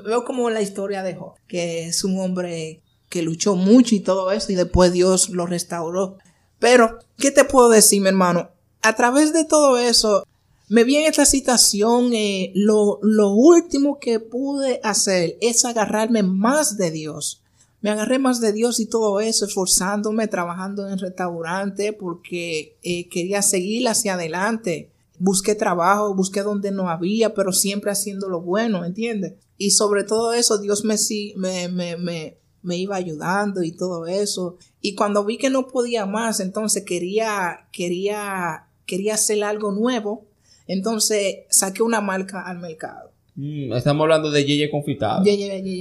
[0.06, 4.32] veo como la historia de Job, que es un hombre que luchó mucho y todo
[4.32, 6.17] eso y después Dios lo restauró.
[6.62, 8.52] Pero, ¿qué te puedo decir, mi hermano?
[8.84, 10.24] A través de todo eso,
[10.69, 16.91] me vi en esta situación, eh, lo, último que pude hacer es agarrarme más de
[16.91, 17.41] Dios.
[17.82, 23.41] Me agarré más de Dios y todo eso, esforzándome, trabajando en restaurante porque eh, quería
[23.41, 24.91] seguir hacia adelante.
[25.17, 29.34] Busqué trabajo, busqué donde no había, pero siempre haciendo lo bueno, ¿entiendes?
[29.58, 30.95] Y sobre todo eso, Dios me,
[31.38, 34.58] me, me, me, me iba ayudando y todo eso.
[34.82, 40.26] Y cuando vi que no podía más, entonces quería, quería, quería hacer algo nuevo.
[40.67, 43.12] Entonces saqué una marca al mercado.
[43.36, 45.24] Mm, estamos hablando de Yeye Confitado.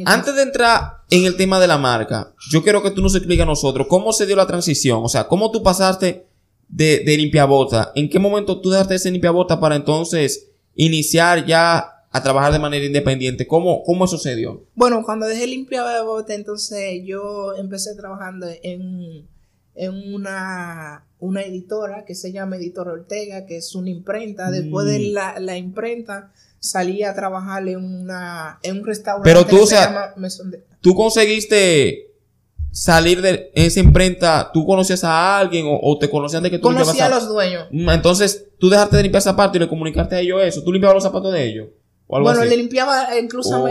[0.07, 3.43] Antes de entrar en el tema de la marca, yo quiero que tú nos expliques
[3.43, 5.01] a nosotros cómo se dio la transición.
[5.03, 6.27] O sea, cómo tú pasaste
[6.69, 7.93] de, de limpiabota.
[7.95, 12.85] ¿En qué momento tú dejaste ese limpiabota para entonces iniciar ya a trabajar de manera
[12.85, 13.47] independiente.
[13.47, 14.65] ¿Cómo, cómo sucedió?
[14.75, 19.29] Bueno, cuando dejé limpiar de bote, entonces yo empecé trabajando en,
[19.75, 24.51] en una, una editora que se llama Editora Ortega, que es una imprenta.
[24.51, 25.13] Después de mm.
[25.13, 29.77] la, la imprenta, salí a trabajar en, una, en un restaurante Pero tú, que se
[29.77, 30.15] llama
[30.81, 32.11] tú conseguiste
[32.73, 37.07] salir de esa imprenta, ¿tú conocías a alguien o, te conocían de que tú Conocía
[37.07, 37.69] a los dueños.
[37.71, 40.65] Mm, entonces, tú dejaste de limpiar zapatos y le comunicaste a ellos eso.
[40.65, 41.69] ¿Tú limpiabas los zapatos de ellos?
[42.11, 43.69] Bueno, le limpiaba incluso oh.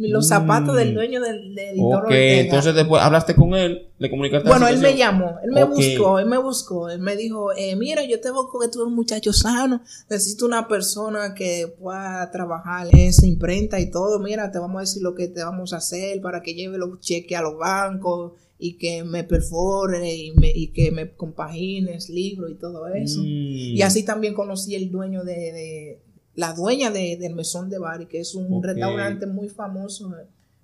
[0.00, 0.94] los zapatos del mm.
[0.94, 2.04] dueño del, editor.
[2.04, 4.48] Ok, entonces después hablaste con él, le comunicaste.
[4.48, 8.04] Bueno, él me llamó, él me buscó, él me buscó, él me dijo, eh, mira,
[8.04, 12.88] yo te busco que tú eres un muchacho sano, necesito una persona que pueda trabajar
[12.90, 15.76] en esa imprenta y todo, mira, te vamos a decir lo que te vamos a
[15.76, 20.50] hacer para que lleve los cheques a los bancos y que me perfore y, me,
[20.50, 23.20] y que me compagines libros y todo eso.
[23.20, 23.76] Mm.
[23.76, 26.00] Y así también conocí el dueño de
[26.38, 30.08] la dueña de, del Mesón de Bari, que es un restaurante muy famoso.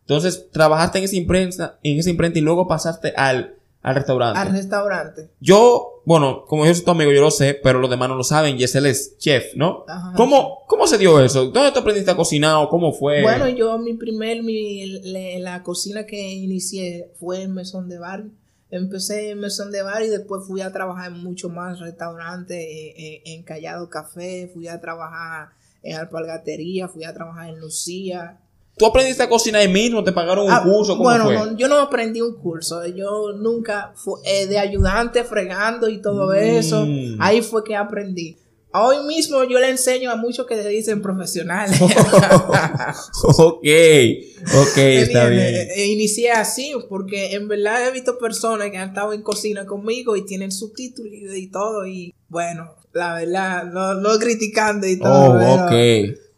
[0.02, 4.38] Entonces, trabajaste en esa imprenta, en esa imprenta y luego pasaste al, al restaurante.
[4.38, 5.30] Al restaurante.
[5.40, 8.22] Yo, bueno, como yo soy tu amigo, yo lo sé, pero los demás no lo
[8.22, 9.84] saben, y él es chef, ¿no?
[10.14, 11.46] ¿Cómo, ¿Cómo se dio eso?
[11.46, 13.22] ¿Dónde tú aprendiste a cocinar o cómo fue?
[13.22, 15.00] Bueno, yo mi primer, mi,
[15.40, 18.22] la cocina que inicié fue en Mesón de Bar.
[18.70, 22.94] Empecé en Mesón de Bar y después fui a trabajar en mucho más restaurantes, eh,
[22.96, 28.40] eh, en Callado Café, fui a trabajar en alpargatería, fui a trabajar en Lucía.
[28.76, 30.02] ¿Tú aprendiste a cocinar ahí mismo?
[30.02, 30.96] ¿Te pagaron un ah, curso?
[30.96, 32.84] ¿Cómo bueno, No, yo no aprendí un curso.
[32.86, 36.34] Yo nunca fui eh, de ayudante fregando y todo mm.
[36.34, 36.86] eso.
[37.20, 38.36] Ahí fue que aprendí.
[38.76, 41.80] Hoy mismo yo le enseño a muchos que se dicen profesionales.
[43.38, 45.54] ok, ok, está bien.
[45.54, 49.64] E, e inicié así porque en verdad he visto personas que han estado en cocina
[49.64, 55.34] conmigo y tienen subtítulos y todo y bueno, la verdad, no, no criticando y todo.
[55.34, 55.68] Oh,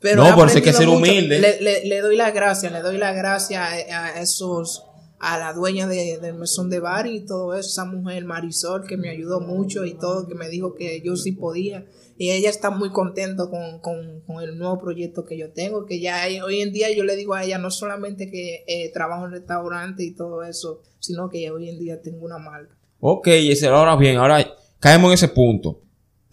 [0.01, 1.39] pero, no, por eso hay que ser humilde.
[1.61, 4.85] Le, doy las gracias, le doy las gracias a, esos,
[5.19, 8.97] a la dueña de, del mesón de bar y todo eso, esa mujer Marisol que
[8.97, 11.87] me ayudó mucho y todo, que me dijo que yo sí podía.
[12.19, 16.01] Y ella está muy contenta con, con, con el nuevo proyecto que yo tengo, que
[16.01, 19.33] ya hoy en día yo le digo a ella no solamente que eh, trabajo en
[19.33, 22.75] restaurante y todo eso, sino que hoy en día tengo una marca.
[23.01, 24.47] Ok, y ahora bien, ahora
[24.81, 25.86] caemos en ese punto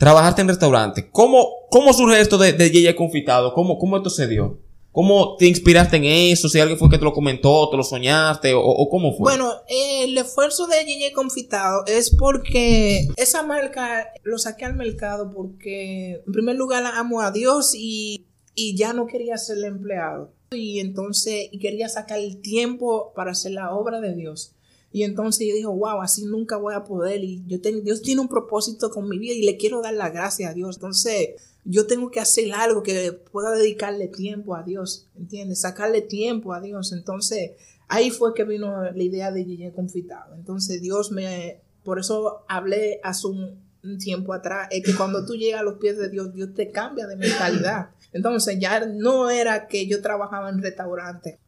[0.03, 1.09] trabajaste en restaurante.
[1.11, 3.53] ¿Cómo, cómo surge esto de, de Confitado?
[3.53, 4.59] ¿Cómo, ¿Cómo esto se dio?
[4.91, 6.49] ¿Cómo te inspiraste en eso?
[6.49, 9.31] Si alguien fue que te lo comentó, te lo soñaste, o, cómo fue.
[9.31, 16.21] Bueno, el esfuerzo de Yeye Confitado es porque esa marca lo saqué al mercado porque,
[16.25, 20.33] en primer lugar, amo a Dios y, y ya no quería ser empleado.
[20.51, 24.53] Y entonces quería sacar el tiempo para hacer la obra de Dios.
[24.93, 27.23] Y entonces yo dije, wow, así nunca voy a poder.
[27.23, 30.49] Y yo Dios tiene un propósito con mi vida y le quiero dar la gracia
[30.49, 30.75] a Dios.
[30.75, 31.29] Entonces
[31.65, 35.61] yo tengo que hacer algo que pueda dedicarle tiempo a Dios, ¿entiendes?
[35.61, 36.93] Sacarle tiempo a Dios.
[36.93, 37.53] Entonces
[37.87, 40.35] ahí fue que vino la idea de Gigi Confitado.
[40.35, 45.33] Entonces Dios me, por eso hablé hace un, un tiempo atrás, es que cuando tú
[45.33, 47.89] llegas a los pies de Dios, Dios te cambia de mentalidad.
[48.13, 51.39] Entonces ya no era que yo trabajaba en restaurante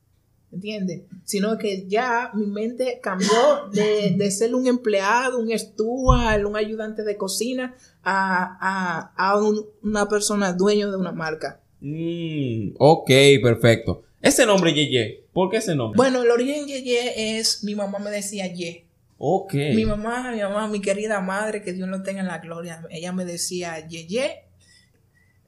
[0.56, 1.02] ¿entiendes?
[1.24, 7.18] Sino que ya mi mente cambió de, ser un empleado, un steward, un ayudante de
[7.18, 9.40] cocina, a,
[9.84, 11.60] una persona dueño de una marca.
[11.82, 13.12] Mm, ok,
[13.44, 14.04] perfecto.
[14.22, 15.98] Ese nombre Yeye, ¿por qué ese nombre?
[15.98, 18.86] Bueno, el origen Yeye es, mi mamá me decía Ye.
[19.18, 19.54] Ok.
[19.54, 23.12] Mi mamá, mi mamá, mi querida madre, que Dios lo tenga en la gloria, ella
[23.12, 24.46] me decía Yeye.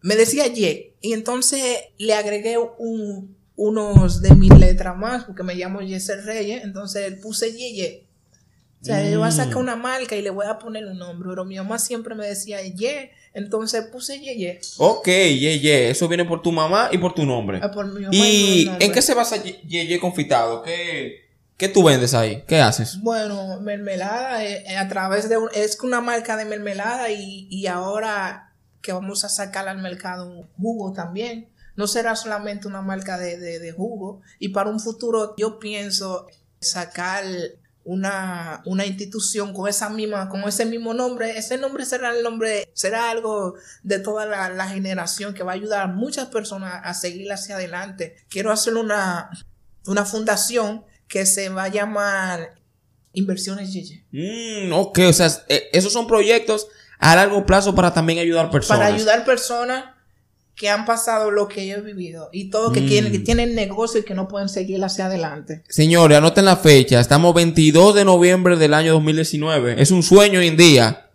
[0.02, 0.96] Me decía Ye.
[1.02, 6.64] Y entonces le agregué un, unos de mis letras más, porque me llamo Yesel Reyes,
[6.64, 8.06] entonces puse Yeye.
[8.80, 9.60] O sea, yo voy a sacar mm.
[9.60, 12.62] una marca y le voy a poner un nombre, pero mi mamá siempre me decía
[12.62, 14.62] Ye, entonces puse Yeye.
[14.78, 17.60] Ok, Yeye, eso viene por tu mamá y por tu nombre.
[17.62, 20.62] Ah, por mi mamá ¿Y, en qué se basa Yeye confitado?
[20.62, 21.26] ¿Qué,
[21.58, 22.44] ¿Qué tú vendes ahí?
[22.48, 23.02] ¿Qué haces?
[23.02, 27.66] Bueno, mermelada eh, eh, a través de un, es una marca de mermelada y, y
[27.66, 31.50] ahora que vamos a sacar al mercado un jugo también.
[31.78, 34.22] No será solamente una marca de, de, de jugo.
[34.40, 36.28] Y para un futuro yo pienso
[36.60, 37.24] sacar
[37.88, 42.70] una, una institución con esa misma, con ese mismo nombre, ese nombre será el nombre,
[42.74, 46.94] será algo de toda la, la generación que va a ayudar a muchas personas a
[46.94, 48.18] seguir hacia adelante.
[48.28, 49.30] Quiero hacer una,
[49.86, 52.56] una fundación que se va a llamar
[53.14, 54.06] Inversiones Yeye.
[54.12, 56.68] Mm, ok, o sea, eh, esos son proyectos
[57.00, 58.80] a largo plazo para también ayudar personas.
[58.80, 59.86] Para ayudar personas
[60.58, 62.88] que han pasado lo que yo he vivido y todo que, Mm.
[62.88, 65.64] tienen, que tienen negocio y que no pueden seguir hacia adelante.
[65.70, 67.00] Señores, anoten la fecha.
[67.00, 69.80] Estamos 22 de noviembre del año 2019.
[69.82, 71.12] Es un sueño hoy en día.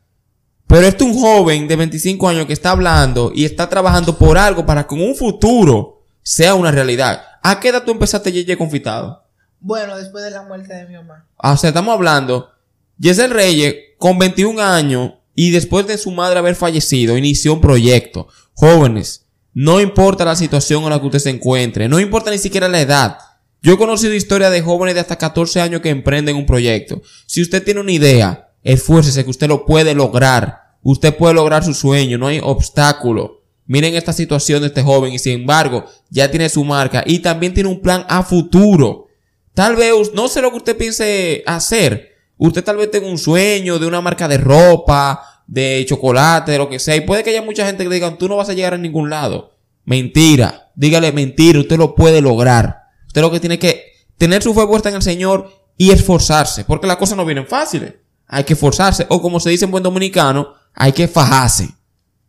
[0.69, 4.39] Pero este es un joven de 25 años que está hablando y está trabajando por
[4.39, 7.21] algo para que en un futuro sea una realidad.
[7.43, 9.25] ¿A qué edad tú empezaste Yeye confitado?
[9.59, 11.27] Bueno, después de la muerte de mi mamá.
[11.37, 12.49] O sea, estamos hablando.
[12.97, 18.29] Yesel Reyes, con 21 años y después de su madre haber fallecido, inició un proyecto.
[18.55, 22.69] Jóvenes, no importa la situación en la que usted se encuentre, no importa ni siquiera
[22.69, 23.19] la edad.
[23.63, 27.01] Yo he conocido historias de jóvenes de hasta 14 años que emprenden un proyecto.
[27.27, 30.63] Si usted tiene una idea, esfuércese que usted lo puede lograr.
[30.83, 33.43] Usted puede lograr su sueño, no hay obstáculo.
[33.67, 37.55] Miren esta situación de este joven y sin embargo ya tiene su marca y también
[37.55, 39.07] tiene un plan a futuro.
[39.55, 42.17] Tal vez, no sé lo que usted piense hacer.
[42.39, 46.71] Usted tal vez tenga un sueño de una marca de ropa, de chocolate, de lo
[46.71, 46.97] que sea.
[46.97, 48.79] Y puede que haya mucha gente que le diga, tú no vas a llegar a
[48.79, 49.55] ningún lado.
[49.85, 50.71] Mentira.
[50.75, 51.61] Dígale mentira.
[51.61, 52.85] Usted lo puede lograr.
[53.07, 56.65] Usted lo que tiene que tener su fe puesta en el Señor y esforzarse.
[56.65, 57.93] Porque las cosas no vienen fáciles.
[58.29, 59.05] Hay que esforzarse.
[59.11, 61.69] O como se dice en buen dominicano, hay que fajarse.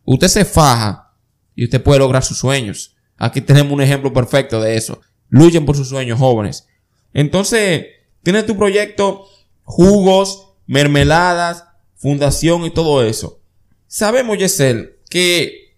[0.04, 1.14] Usted se faja
[1.54, 2.94] y usted puede lograr sus sueños.
[3.16, 5.00] Aquí tenemos un ejemplo perfecto de eso.
[5.30, 6.66] Luchen por sus sueños, jóvenes.
[7.14, 7.86] Entonces,
[8.22, 9.24] tienes tu proyecto,
[9.62, 11.64] jugos, mermeladas,
[12.04, 13.40] fundación y todo eso.
[13.86, 15.74] Sabemos, Yesel, que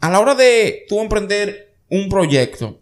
[0.00, 2.80] a la hora de tú emprender un proyecto,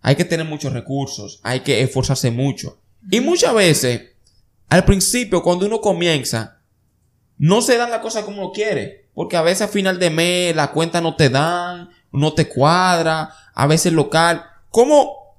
[0.00, 2.80] hay que tener muchos recursos, hay que esforzarse mucho.
[3.08, 4.02] Y muchas veces,
[4.68, 6.60] al principio, cuando uno comienza,
[7.38, 9.08] no se dan las cosas como uno quiere.
[9.14, 13.32] Porque a veces a final de mes la cuenta no te dan, no te cuadra,
[13.54, 14.44] a veces local.
[14.70, 15.38] ¿Cómo,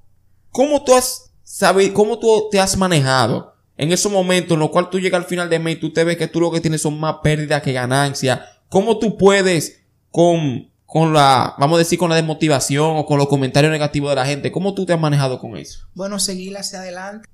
[0.49, 4.91] cómo tú has sabido, cómo tú te has manejado en esos momentos en los cuales
[4.91, 6.99] tú llegas al final de mes tú te ves que tú lo que tienes son
[6.99, 8.41] más pérdidas que ganancias?
[8.69, 9.81] ¿Cómo tú puedes
[10.11, 14.15] con, con la, vamos a decir, con la desmotivación o con los comentarios negativos de
[14.15, 14.51] la gente?
[14.51, 15.87] ¿Cómo tú te has manejado con eso?
[15.93, 17.27] Bueno, seguir hacia adelante.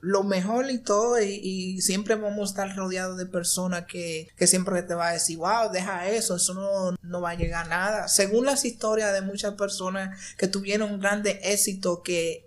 [0.00, 4.82] Lo mejor y todo, y, siempre vamos a estar rodeados de personas que, que siempre
[4.82, 8.08] te va a decir, wow, deja eso, eso no, no va a llegar a nada.
[8.08, 12.45] Según las historias de muchas personas que tuvieron un grande éxito, que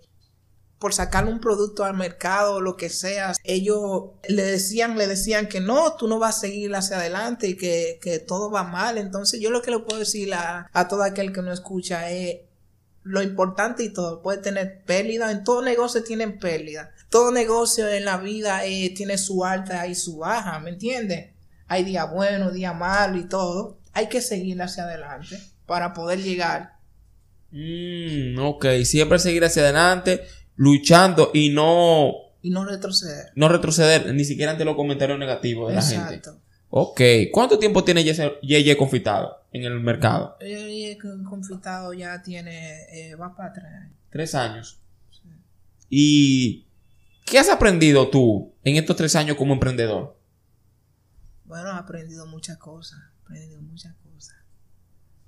[0.80, 5.46] por sacar un producto al mercado o lo que sea, ellos le decían, le decían
[5.46, 8.96] que no, tú no vas a seguir hacia adelante y que, que todo va mal.
[8.96, 12.38] Entonces yo lo que le puedo decir a, a todo aquel que no escucha es
[13.02, 16.92] lo importante y todo, puede tener pérdida, en todo negocio tienen pérdida.
[17.10, 21.32] Todo negocio en la vida eh, tiene su alta y su baja, ¿me entiendes?
[21.66, 23.78] Hay día bueno, día malo y todo.
[23.92, 26.78] Hay que seguir hacia adelante para poder llegar.
[27.50, 30.22] Mm, ok, siempre seguir hacia adelante,
[30.60, 33.32] luchando y no Y no retroceder.
[33.34, 36.14] no retroceder ni siquiera ante los comentarios negativos de la gente.
[36.16, 36.38] Exacto.
[36.68, 37.00] Ok.
[37.32, 40.36] ¿Cuánto tiempo tiene Yeye Yeye confitado en el mercado?
[40.40, 43.88] Eh, con- confitado ya tiene, eh, va para atrás.
[44.10, 44.78] Tres años.
[45.88, 46.66] ¿Y
[47.24, 50.16] qué has aprendido tú en estos tres años como emprendedor?
[51.44, 54.36] Bueno, he aprendido muchas cosas, he aprendido muchas cosas.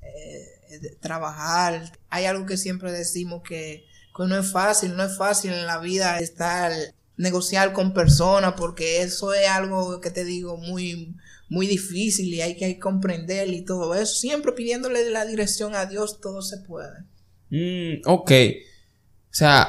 [0.02, 5.16] Eh, de trabajar, hay algo que siempre decimos que, que no es fácil, no es
[5.16, 6.72] fácil en la vida estar,
[7.16, 11.14] negociar con personas, porque eso es algo que te digo muy,
[11.48, 14.14] muy difícil y hay que comprender y todo eso.
[14.14, 17.04] Siempre pidiéndole la dirección a Dios, todo se puede.
[17.50, 18.30] Mm, ok.
[18.30, 19.68] O sea,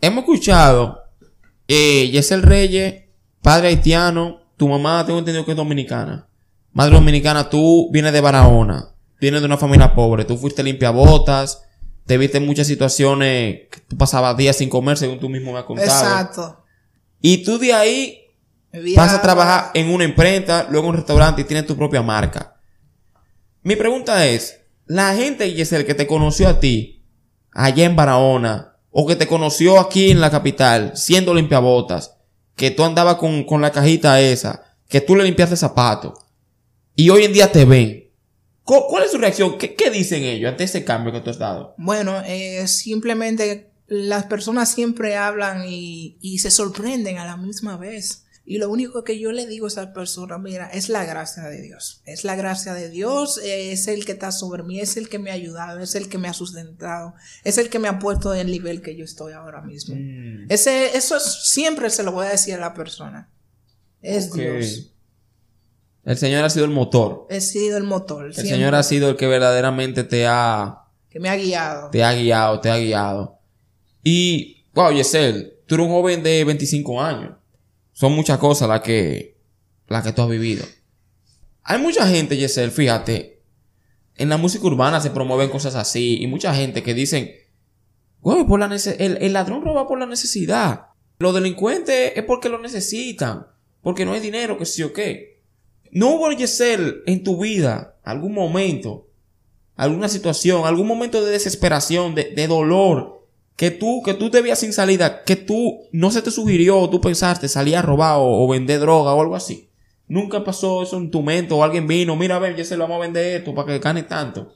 [0.00, 1.02] hemos escuchado
[1.68, 3.04] eh, Yesel Reyes,
[3.42, 6.26] padre haitiano, tu mamá tengo entendido que es dominicana.
[6.72, 11.62] Madre dominicana, tú vienes de Barahona, vienes de una familia pobre, tú fuiste limpiabotas,
[12.06, 15.58] te viste en muchas situaciones que tú pasabas días sin comer, según tú mismo me
[15.58, 15.88] has contado.
[15.88, 16.64] Exacto.
[17.20, 18.26] Y tú de ahí
[18.94, 22.60] vas a trabajar en una imprenta, luego en un restaurante y tienes tu propia marca.
[23.62, 27.04] Mi pregunta es, la gente, Yesel, que te conoció a ti,
[27.50, 32.16] allá en Barahona, o que te conoció aquí en la capital, siendo limpiabotas,
[32.54, 36.12] que tú andabas con, con la cajita esa, que tú le limpiaste zapatos,
[36.94, 38.05] y hoy en día te ven.
[38.66, 39.56] ¿Cu- ¿Cuál es su reacción?
[39.56, 41.74] ¿Qué, qué dicen ellos ante ese cambio que tú has dado?
[41.78, 48.24] Bueno, eh, simplemente las personas siempre hablan y, y se sorprenden a la misma vez.
[48.48, 51.62] Y lo único que yo le digo a esa persona, mira, es la gracia de
[51.62, 52.00] Dios.
[52.04, 55.30] Es la gracia de Dios, es el que está sobre mí, es el que me
[55.30, 58.40] ha ayudado, es el que me ha sustentado, es el que me ha puesto en
[58.42, 59.96] el nivel que yo estoy ahora mismo.
[59.96, 60.46] Mm.
[60.48, 63.28] Ese, eso es- siempre se lo voy a decir a la persona.
[64.00, 64.36] Es Ok.
[64.36, 64.92] Dios.
[66.06, 67.26] El Señor ha sido el motor.
[67.30, 68.26] He sido el motor.
[68.26, 71.90] El siempre, Señor ha sido el que verdaderamente te ha, que me ha guiado.
[71.90, 73.40] te ha guiado, te ha guiado.
[74.04, 77.32] Y, wow, Yesel, tú eres un joven de 25 años.
[77.92, 79.36] Son muchas cosas las que,
[79.88, 80.64] las que tú has vivido.
[81.64, 83.42] Hay mucha gente, Yesel, fíjate,
[84.14, 86.22] en la música urbana se promueven cosas así.
[86.22, 87.32] Y mucha gente que dicen,
[88.20, 90.86] güey, por la el, el ladrón roba por la necesidad.
[91.18, 93.48] Los delincuentes es porque lo necesitan.
[93.82, 95.35] Porque no hay dinero, que sí o qué.
[95.96, 99.08] ¿No hubo, Yesel, en tu vida algún momento,
[99.76, 104.74] alguna situación, algún momento de desesperación, de, dolor, que tú, que tú te veías sin
[104.74, 109.14] salida, que tú no se te sugirió, tú pensaste salir a robar o, vender droga
[109.14, 109.70] o algo así?
[110.06, 113.00] Nunca pasó eso en tu mente o alguien vino, mira a ver, Yesel, vamos a
[113.00, 114.52] vender esto para que gane tanto.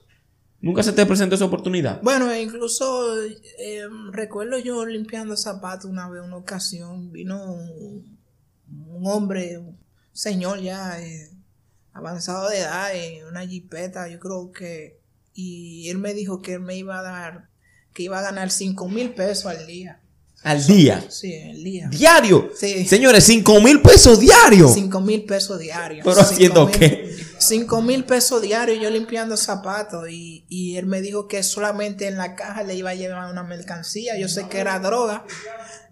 [0.60, 2.02] Nunca se te presentó esa oportunidad.
[2.02, 8.18] Bueno, incluso eh, recuerdo yo limpiando zapatos una vez, una ocasión, vino un,
[9.06, 9.58] hombre,
[10.12, 11.30] señor ya eh,
[11.92, 14.98] avanzado de edad, en una jipeta, yo creo que,
[15.34, 17.48] y él me dijo que él me iba a dar,
[17.94, 20.00] que iba a ganar 5 mil pesos al día.
[20.42, 21.04] Al día.
[21.10, 21.88] Sí, al día.
[21.90, 22.50] Diario.
[22.56, 22.86] Sí.
[22.86, 24.72] Señores, 5 mil pesos diarios.
[24.72, 26.02] 5 mil pesos diarios.
[26.02, 27.04] ¿Pero haciendo qué?
[27.06, 32.06] mil- Cinco mil pesos diarios yo limpiando zapatos y, y él me dijo que solamente
[32.06, 34.18] en la caja le iba a llevar una mercancía.
[34.18, 35.24] Yo sé que era droga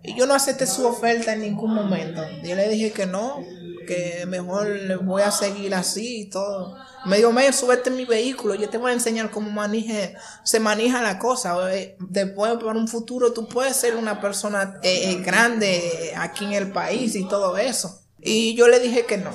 [0.02, 2.22] y yo no acepté su oferta en ningún momento.
[2.44, 3.42] Yo le dije que no,
[3.88, 6.76] que mejor voy a seguir así y todo.
[7.06, 10.60] Me dijo, men, súbete en mi vehículo, yo te voy a enseñar cómo maneje, se
[10.60, 11.56] maneja la cosa.
[11.74, 16.52] Eh, Después, para un futuro, tú puedes ser una persona eh, eh, grande aquí en
[16.52, 18.02] el país y todo eso.
[18.20, 19.30] Y yo le dije que no.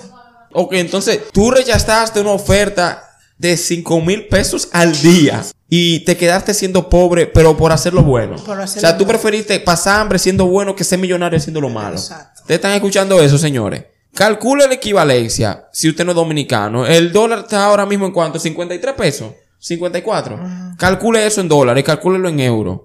[0.54, 6.54] Ok, entonces tú rechazaste una oferta de 5 mil pesos al día y te quedaste
[6.54, 8.36] siendo pobre, pero por hacerlo bueno.
[8.36, 9.20] Por o sea, tú bueno.
[9.20, 11.96] preferiste pasar hambre siendo bueno que ser millonario siendo lo malo.
[11.96, 12.42] Exacto.
[12.42, 13.86] ¿Ustedes están escuchando eso, señores?
[14.14, 16.86] Calcula la equivalencia, si usted no es dominicano.
[16.86, 18.38] El dólar está ahora mismo en cuánto?
[18.38, 19.34] 53 pesos.
[19.58, 20.40] 54.
[20.78, 22.82] Calcule eso en dólares, calcúlelo en euros.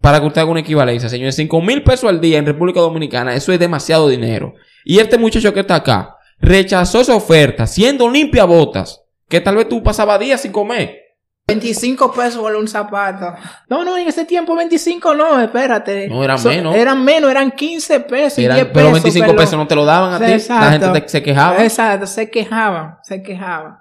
[0.00, 1.34] Para que usted haga una equivalencia, señores.
[1.34, 4.54] 5 mil pesos al día en República Dominicana, eso es demasiado dinero.
[4.84, 9.68] Y este muchacho que está acá rechazó esa oferta, siendo limpia botas, que tal vez
[9.68, 11.01] tú pasabas días sin comer.
[11.46, 13.34] 25 pesos por un zapato.
[13.68, 16.08] No, no, en ese tiempo 25 no, espérate.
[16.08, 16.74] No, eran menos.
[16.74, 18.38] Eran menos, eran 15 pesos.
[18.38, 19.36] y Eran- 10 pero pesos, 25 perdón.
[19.36, 20.48] pesos no te lo daban a ti.
[20.48, 21.62] La gente te- se quejaba.
[21.62, 23.78] Exacto, se quejaban, se quejaban.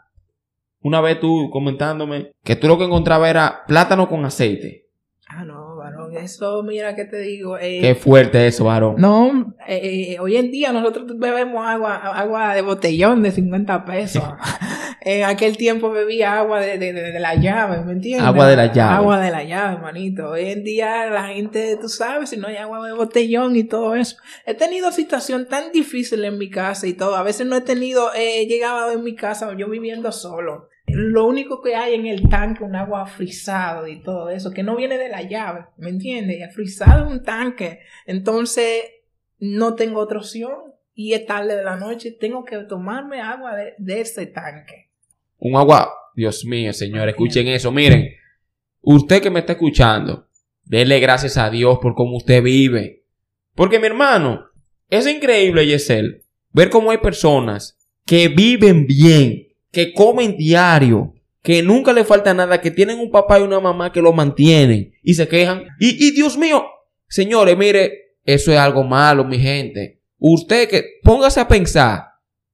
[0.84, 4.88] Una vez tú comentándome que tú lo que encontrabas era plátano con aceite.
[6.18, 7.58] Eso, mira, ¿qué te digo?
[7.58, 8.96] Eh, Qué fuerte eso, varón.
[8.98, 14.24] No, eh, eh, hoy en día nosotros bebemos agua, agua de botellón de 50 pesos.
[15.02, 18.28] en aquel tiempo bebía agua de, de, de- de la llave, ¿me entiendes?
[18.28, 18.96] Agua de la llave.
[18.96, 20.30] Agua de la llave, manito.
[20.32, 23.96] Hoy en día la gente, tú sabes, si no hay agua de botellón y todo
[23.96, 24.18] eso.
[24.46, 27.16] He tenido situación tan difícil en mi casa y todo.
[27.16, 30.70] A veces no he tenido, eh, he llegado en mi casa yo viviendo solo.
[30.88, 34.76] Lo único que hay en el tanque, un agua frisado y todo eso, que no
[34.76, 36.54] viene de la llave, ¿me entiendes?
[36.54, 37.80] Frisado en un tanque.
[38.06, 38.84] Entonces,
[39.40, 40.54] no tengo otra opción
[40.94, 44.90] y es tarde de la noche, tengo que tomarme agua de, de ese tanque.
[45.38, 45.94] Un agua.
[46.16, 47.72] Dios mío, señor, escuchen eso.
[47.72, 48.10] Miren,
[48.82, 50.28] usted que me está escuchando,
[50.66, 53.06] dele gracias a Dios por cómo usted vive.
[53.56, 54.46] Porque, mi hermano,
[54.90, 61.94] es increíble, Yesel, ver cómo hay personas que viven bien, que comen diario, que nunca
[61.94, 65.28] le falta nada, que tienen un papá y una mamá que lo mantienen y se
[65.28, 65.66] quejan.
[65.80, 66.66] Y, y Dios mío,
[67.08, 70.02] señores, mire, eso es algo malo, mi gente.
[70.18, 72.04] Usted que póngase a pensar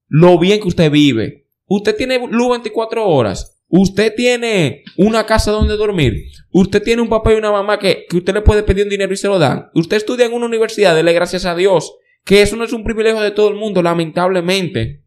[0.08, 1.48] lo bien que usted vive.
[1.66, 3.58] Usted tiene luz 24 horas.
[3.70, 6.14] Usted tiene una casa donde dormir.
[6.52, 9.14] Usted tiene un papá y una mamá que, que usted le puede pedir un dinero
[9.14, 9.70] y se lo dan.
[9.74, 11.94] Usted estudia en una universidad, dele gracias a Dios.
[12.24, 15.04] Que eso no es un privilegio de todo el mundo, lamentablemente.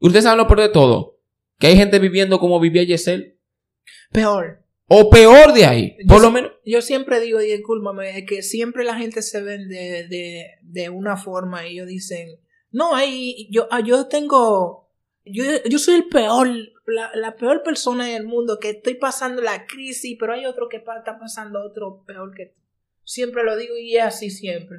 [0.00, 1.11] Usted sabe lo peor de todo.
[1.62, 3.38] Que hay gente viviendo como vivía Yesel.
[4.10, 4.64] Peor.
[4.88, 5.96] O peor de ahí.
[6.08, 6.50] Por Yo lo menos.
[6.64, 10.88] Yo siempre digo, y discúlpame, es que siempre la gente se ven de, de, de
[10.90, 12.40] una forma y ellos dicen,
[12.72, 14.90] no, ahí yo, ah, yo tengo,
[15.24, 16.48] yo, yo soy el peor,
[16.86, 20.68] la, la peor persona en el mundo, que estoy pasando la crisis, pero hay otro
[20.68, 22.60] que está pasando otro peor que tú.
[23.04, 24.78] Siempre lo digo y es así siempre.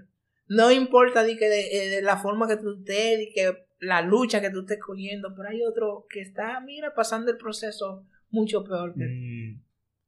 [0.49, 4.41] No importa que de, eh, de la forma que tú estés, di que la lucha
[4.41, 8.93] que tú estés cogiendo, pero hay otro que está, mira, pasando el proceso mucho peor
[8.93, 9.05] que.
[9.05, 9.61] Mm.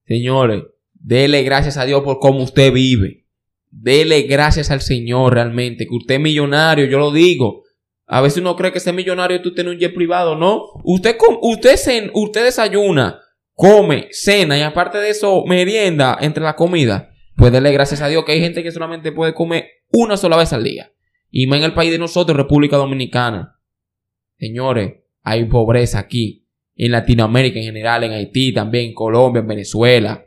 [0.05, 0.63] Señores,
[0.93, 3.25] dele gracias a Dios por cómo usted vive.
[3.69, 7.63] dele gracias al Señor realmente, que usted es millonario, yo lo digo.
[8.07, 10.63] A veces uno cree que ser millonario tú tienes un jet privado, ¿no?
[10.83, 13.19] Usted, usted, usted desayuna,
[13.53, 17.11] come, cena y aparte de eso merienda entre la comida.
[17.35, 20.53] Pues dele gracias a Dios que hay gente que solamente puede comer una sola vez
[20.53, 20.91] al día.
[21.29, 23.54] Y más en el país de nosotros, República Dominicana.
[24.37, 26.43] Señores, hay pobreza aquí.
[26.77, 30.25] En Latinoamérica en general, en Haití también, en Colombia, en Venezuela.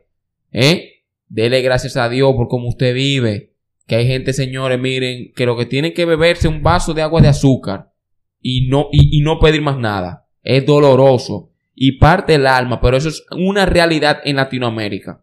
[0.51, 1.03] ¿Eh?
[1.29, 3.53] Dele gracias a Dios por cómo usted vive.
[3.87, 7.21] Que hay gente, señores, miren, que lo que tienen que beberse un vaso de agua
[7.21, 7.93] de azúcar
[8.41, 10.27] y no, y, no pedir más nada.
[10.43, 15.23] Es doloroso y parte el alma, pero eso es una realidad en Latinoamérica.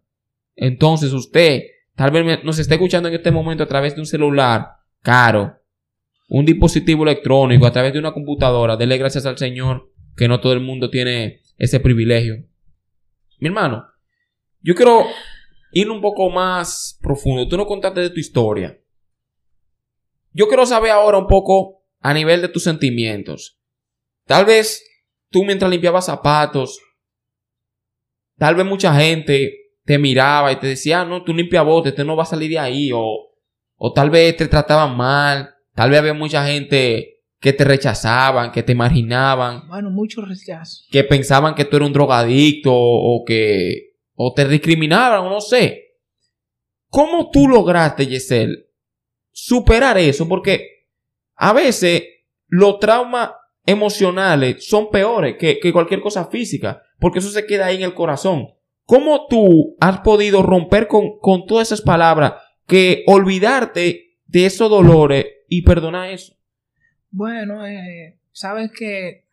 [0.55, 1.63] Entonces usted,
[1.95, 4.67] tal vez nos esté escuchando en este momento a través de un celular
[5.01, 5.59] caro,
[6.27, 10.53] un dispositivo electrónico, a través de una computadora, dele gracias al Señor que no todo
[10.53, 12.35] el mundo tiene ese privilegio.
[13.39, 13.85] Mi hermano,
[14.61, 15.05] yo quiero
[15.71, 17.47] ir un poco más profundo.
[17.47, 18.79] Tú no contaste de tu historia.
[20.31, 23.59] Yo quiero saber ahora un poco a nivel de tus sentimientos.
[24.25, 24.83] Tal vez
[25.29, 26.79] tú mientras limpiabas zapatos,
[28.37, 32.03] tal vez mucha gente te miraba y te decía, ah, no, tú limpia bote, este
[32.03, 32.91] no va a salir de ahí.
[32.93, 33.35] O,
[33.75, 35.54] o tal vez te trataban mal.
[35.75, 39.67] Tal vez había mucha gente que te rechazaban, que te marginaban.
[39.67, 40.87] Bueno, muchos rechazos.
[40.89, 45.99] Que pensaban que tú eras un drogadicto o que o te discriminaban o no sé.
[46.89, 48.67] ¿Cómo tú lograste, Yesel,
[49.31, 50.27] superar eso?
[50.27, 50.87] Porque
[51.35, 52.03] a veces
[52.47, 53.31] los traumas
[53.65, 58.47] emocionales son peores que, cualquier cosa física, porque eso se queda ahí en el corazón.
[58.85, 62.33] ¿Cómo tú has podido romper con, con todas esas palabras
[62.65, 66.35] que olvidarte de esos dolores y perdonar eso?
[67.11, 69.25] Bueno, eh, sabes que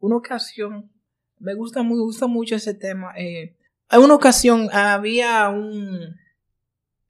[0.00, 0.90] una ocasión,
[1.38, 3.12] me gusta, muy, gusta mucho ese tema.
[3.16, 3.56] Eh,
[3.90, 6.16] en una ocasión había un,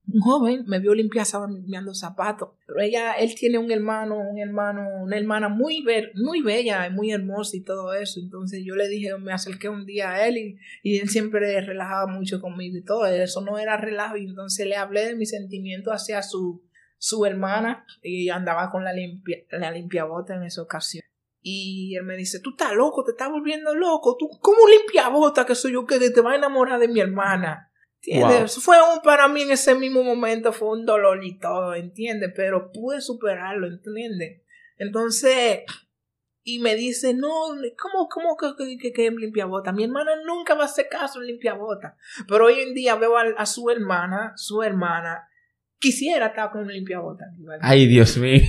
[0.09, 4.87] un joven, me vio limpiar, limpiando zapatos, pero ella, él tiene un hermano, un hermano,
[5.03, 8.21] una hermana muy, ver, muy bella, muy hermosa y todo eso.
[8.21, 12.07] Entonces yo le dije, me acerqué un día a él y, y él siempre relajaba
[12.07, 13.07] mucho conmigo y todo.
[13.07, 16.63] Eso no era relajo y entonces le hablé de mi sentimiento hacia su,
[16.99, 21.03] su hermana y andaba con la limpia, la limpiabota en esa ocasión.
[21.41, 25.47] Y él me dice, tú estás loco, te estás volviendo loco, tú, ¿cómo limpia bota
[25.47, 27.71] que soy yo que te va a enamorar de mi hermana?
[28.03, 28.57] ¿Entiendes?
[28.63, 32.33] Fue un, para mí en ese mismo momento, fue un dolor y todo, ¿entiendes?
[32.35, 34.43] Pero pude superarlo, ¿entiendes?
[34.77, 35.61] Entonces,
[36.43, 37.31] y me dice, no,
[37.79, 39.73] ¿cómo, cómo que, que, que limpia bota?
[39.73, 41.97] Mi hermana nunca va a hacer caso en limpia bota.
[42.29, 45.29] Pero hoy en día veo a su hermana, su hermana,
[45.79, 47.25] quisiera estar con un limpiabota.
[47.61, 48.43] Ay, Dios mío.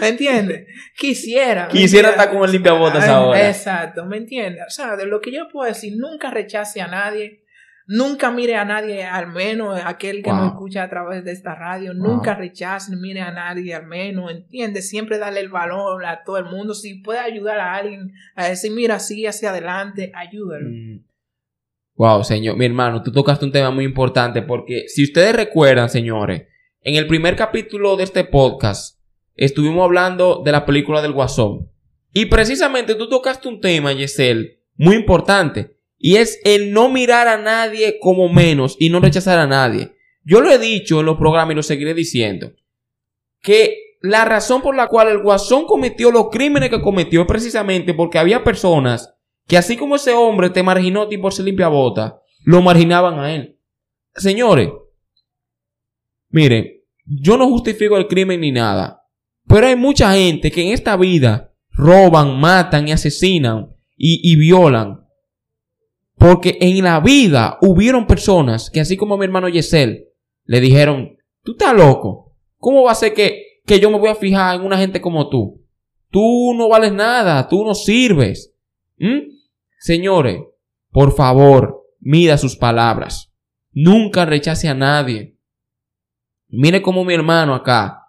[0.00, 0.66] ¿Me entiendes?
[0.96, 1.68] Quisiera.
[1.68, 3.48] Quisiera estar con un limpiabotas ahora.
[3.48, 4.62] Exacto, ¿me entiendes?
[4.66, 7.44] O sea, de lo que yo puedo decir, nunca rechace a nadie.
[7.86, 11.92] Nunca mire a nadie, al menos aquel que nos escucha a través de esta radio,
[11.92, 16.46] nunca rechace, mire a nadie, al menos, entiende, siempre darle el valor a todo el
[16.46, 16.72] mundo.
[16.72, 20.70] Si puede ayudar a alguien a decir, mira, sigue hacia adelante, ayúdalo.
[20.70, 21.04] Mm.
[21.96, 26.42] Wow, señor, mi hermano, tú tocaste un tema muy importante porque si ustedes recuerdan, señores,
[26.80, 28.98] en el primer capítulo de este podcast
[29.36, 31.70] estuvimos hablando de la película del Guasón.
[32.12, 35.76] Y precisamente tú tocaste un tema, Yesel, muy importante.
[35.96, 39.92] Y es el no mirar a nadie como menos y no rechazar a nadie.
[40.24, 42.52] Yo lo he dicho en los programas y lo seguiré diciendo.
[43.40, 47.94] Que la razón por la cual el Guasón cometió los crímenes que cometió es precisamente
[47.94, 49.14] porque había personas
[49.46, 53.18] que así como ese hombre te marginó a ti por ser limpia bota, lo marginaban
[53.18, 53.58] a él.
[54.14, 54.70] Señores,
[56.30, 59.02] miren, yo no justifico el crimen ni nada,
[59.46, 65.04] pero hay mucha gente que en esta vida roban, matan y asesinan y, violan.
[66.16, 70.08] Porque en la vida hubieron personas que así como mi hermano Yesel,
[70.44, 74.14] le dijeron, tú estás loco, ¿cómo va a ser que, que yo me voy a
[74.14, 75.62] fijar en una gente como tú?
[76.10, 78.54] Tú no vales nada, tú no sirves.
[79.84, 80.40] Señores,
[80.92, 83.34] por favor, mida sus palabras.
[83.70, 85.36] Nunca rechace a nadie.
[86.48, 88.00] Mire como mi hermano acá.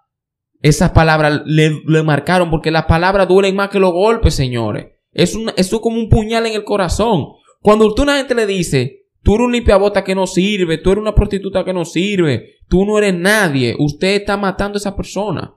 [0.61, 4.85] Esas palabras le, marcaron porque las palabras duelen más que los golpes, señores.
[5.11, 7.25] Es eso es como un puñal en el corazón.
[7.59, 11.01] Cuando a una gente le dice, tú eres un limpiabota que no sirve, tú eres
[11.01, 15.53] una prostituta que no sirve, tú no eres nadie, usted está matando a esa persona.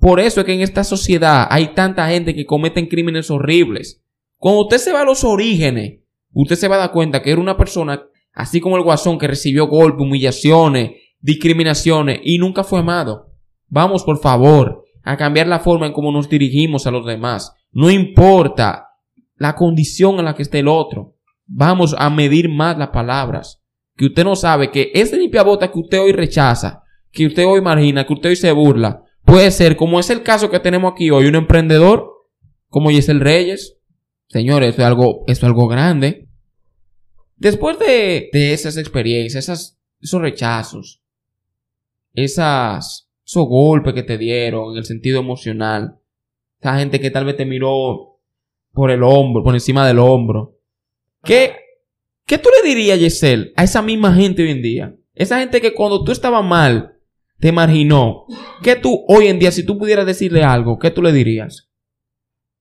[0.00, 4.02] Por eso es que en esta sociedad hay tanta gente que cometen crímenes horribles.
[4.38, 6.00] Cuando usted se va a los orígenes,
[6.32, 9.26] usted se va a dar cuenta que era una persona, así como el guasón, que
[9.26, 13.32] recibió golpes, humillaciones, discriminaciones y nunca fue amado.
[13.66, 17.52] Vamos, por favor, a cambiar la forma en cómo nos dirigimos a los demás.
[17.72, 18.88] No importa
[19.36, 21.16] la condición en la que esté el otro.
[21.46, 23.62] Vamos a medir más las palabras.
[23.96, 28.06] que usted no sabe que ese limpiabota que usted hoy rechaza, que usted hoy margina,
[28.06, 31.26] que usted hoy se burla, puede ser, como es el caso que tenemos aquí hoy,
[31.26, 32.08] un emprendedor
[32.68, 33.77] como Yesel Reyes.
[34.28, 36.28] Señores, eso es algo, eso es algo grande.
[37.36, 41.02] Después de, de esas experiencias, esas, esos rechazos,
[42.14, 45.98] esas, esos golpes que te dieron en el sentido emocional,
[46.60, 48.20] esa gente que tal vez te miró
[48.72, 50.58] por el hombro, por encima del hombro.
[51.24, 51.56] ¿Qué,
[52.26, 54.94] qué tú le dirías, Yesel, a esa misma gente hoy en día?
[55.14, 56.98] Esa gente que cuando tú estabas mal,
[57.38, 58.26] te marginó.
[58.62, 61.70] ¿Qué tú hoy en día, si tú pudieras decirle algo, qué tú le dirías?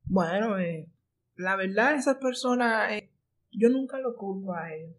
[0.05, 0.87] Bueno, eh,
[1.37, 3.09] la verdad, esas personas, eh,
[3.51, 4.95] yo nunca lo culpo a ellos.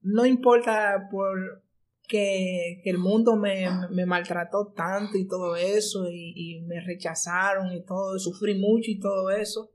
[0.00, 1.62] No importa por
[2.06, 3.68] que, el mundo me,
[4.06, 9.70] maltrató tanto y todo eso, y, me rechazaron y todo, sufrí mucho y todo eso.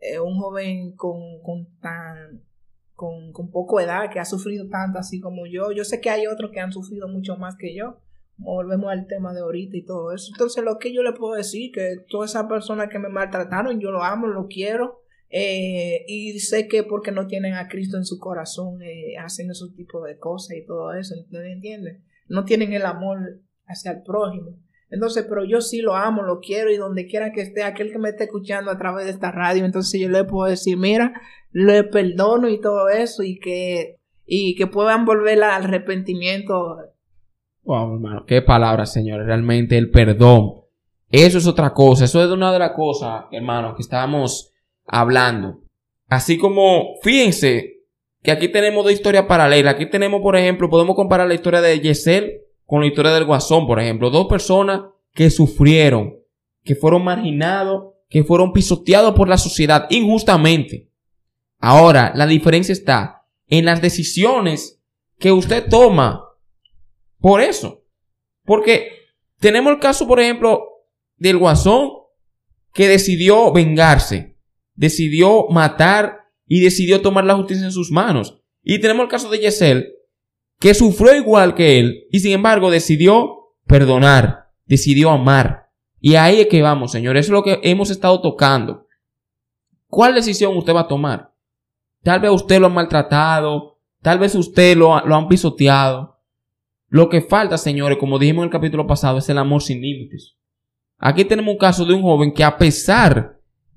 [0.00, 2.42] Eh, un joven con, con tan
[2.94, 5.72] con, con poco edad que ha sufrido tanto así como yo.
[5.72, 8.00] Yo sé que hay otros que han sufrido mucho más que yo
[8.36, 10.30] volvemos al tema de ahorita y todo eso.
[10.32, 13.90] Entonces, lo que yo le puedo decir, que todas esas personas que me maltrataron, yo
[13.90, 15.03] lo amo, lo quiero.
[15.30, 19.74] Eh, y sé que porque no tienen a Cristo en su corazón, eh, hacen esos
[19.74, 22.02] tipos de cosas y todo eso, ¿entiendes?
[22.28, 24.58] No tienen el amor hacia el prójimo.
[24.90, 27.98] Entonces, pero yo sí lo amo, lo quiero y donde quiera que esté, aquel que
[27.98, 31.20] me esté escuchando a través de esta radio, entonces yo le puedo decir, mira,
[31.50, 36.78] le perdono y todo eso y que, y que puedan volver al arrepentimiento
[37.64, 39.26] Wow, hermano, qué palabras, señores.
[39.26, 40.64] Realmente el perdón.
[41.10, 42.04] Eso es otra cosa.
[42.04, 44.52] Eso es una de las cosas, hermano, que estábamos
[44.86, 45.62] hablando.
[46.08, 47.82] Así como, fíjense
[48.22, 49.74] que aquí tenemos dos historias paralelas.
[49.74, 53.66] Aquí tenemos, por ejemplo, podemos comparar la historia de Yesel con la historia del Guasón,
[53.66, 54.10] por ejemplo.
[54.10, 54.82] Dos personas
[55.12, 56.16] que sufrieron,
[56.62, 60.90] que fueron marginados, que fueron pisoteados por la sociedad injustamente.
[61.58, 64.82] Ahora, la diferencia está en las decisiones
[65.18, 66.24] que usted toma
[67.18, 67.82] por eso.
[68.44, 68.90] Porque
[69.40, 70.62] tenemos el caso, por ejemplo,
[71.16, 71.90] del guasón
[72.72, 74.33] que decidió vengarse,
[74.74, 78.40] decidió matar y decidió tomar la justicia en sus manos.
[78.62, 79.94] Y tenemos el caso de Yesel,
[80.58, 85.70] que sufrió igual que él y sin embargo decidió perdonar, decidió amar.
[86.00, 88.86] Y ahí es que vamos, señores, eso es lo que hemos estado tocando.
[89.88, 91.32] ¿Cuál decisión usted va a tomar?
[92.02, 96.14] Tal vez usted lo ha maltratado, tal vez usted lo, lo han pisoteado,
[96.88, 100.36] lo que falta, señores, como dijimos en el capítulo pasado, es el amor sin límites.
[100.98, 103.33] Aquí tenemos un caso de un joven que a pesar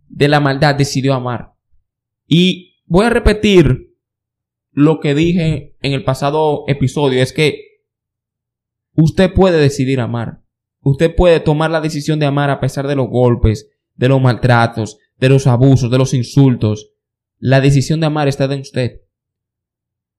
[0.10, 1.54] de la maldad decidió amar.
[2.28, 3.96] Y voy a repetir
[4.72, 7.82] lo que dije en el pasado episodio, es que
[8.94, 10.42] usted puede decidir amar.
[10.82, 15.00] Usted puede tomar la decisión de amar a pesar de los golpes, de los maltratos,
[15.18, 16.92] de los abusos, de los insultos.
[17.40, 19.02] La decisión de amar está en usted.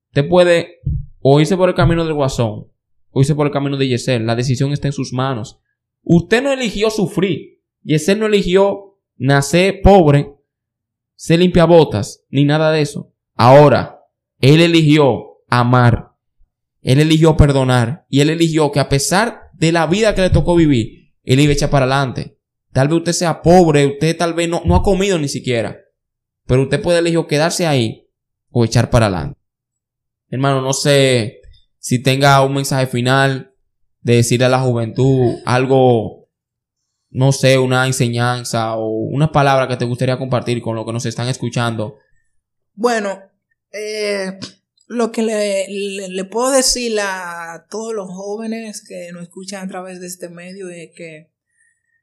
[0.09, 0.81] Usted puede
[1.21, 2.67] o irse por el camino del guasón,
[3.11, 4.27] o por el camino de Yesel.
[4.27, 5.61] La decisión está en sus manos.
[6.03, 7.61] Usted no eligió sufrir.
[7.83, 8.88] Yesel no eligió
[9.19, 10.33] nacer pobre,
[11.15, 13.13] ser limpiabotas, ni nada de eso.
[13.35, 14.01] Ahora,
[14.41, 16.13] él eligió amar.
[16.81, 18.07] Él eligió perdonar.
[18.09, 21.51] Y él eligió que a pesar de la vida que le tocó vivir, él iba
[21.51, 22.39] a echar para adelante.
[22.73, 25.77] Tal vez usted sea pobre, usted tal vez no, no ha comido ni siquiera.
[26.47, 28.09] Pero usted puede elegir quedarse ahí
[28.51, 29.39] o echar para adelante.
[30.31, 31.41] Hermano, no sé
[31.79, 33.55] si tenga un mensaje final
[34.01, 36.18] de decirle a la juventud algo,
[37.11, 41.07] no sé, una enseñanza o una palabra que te gustaría compartir con lo que nos
[41.07, 41.97] están escuchando.
[42.75, 43.21] Bueno,
[43.73, 44.39] eh,
[44.87, 50.07] lo que le, puedo decir a todos los jóvenes que nos escuchan a través de
[50.07, 51.31] este medio es que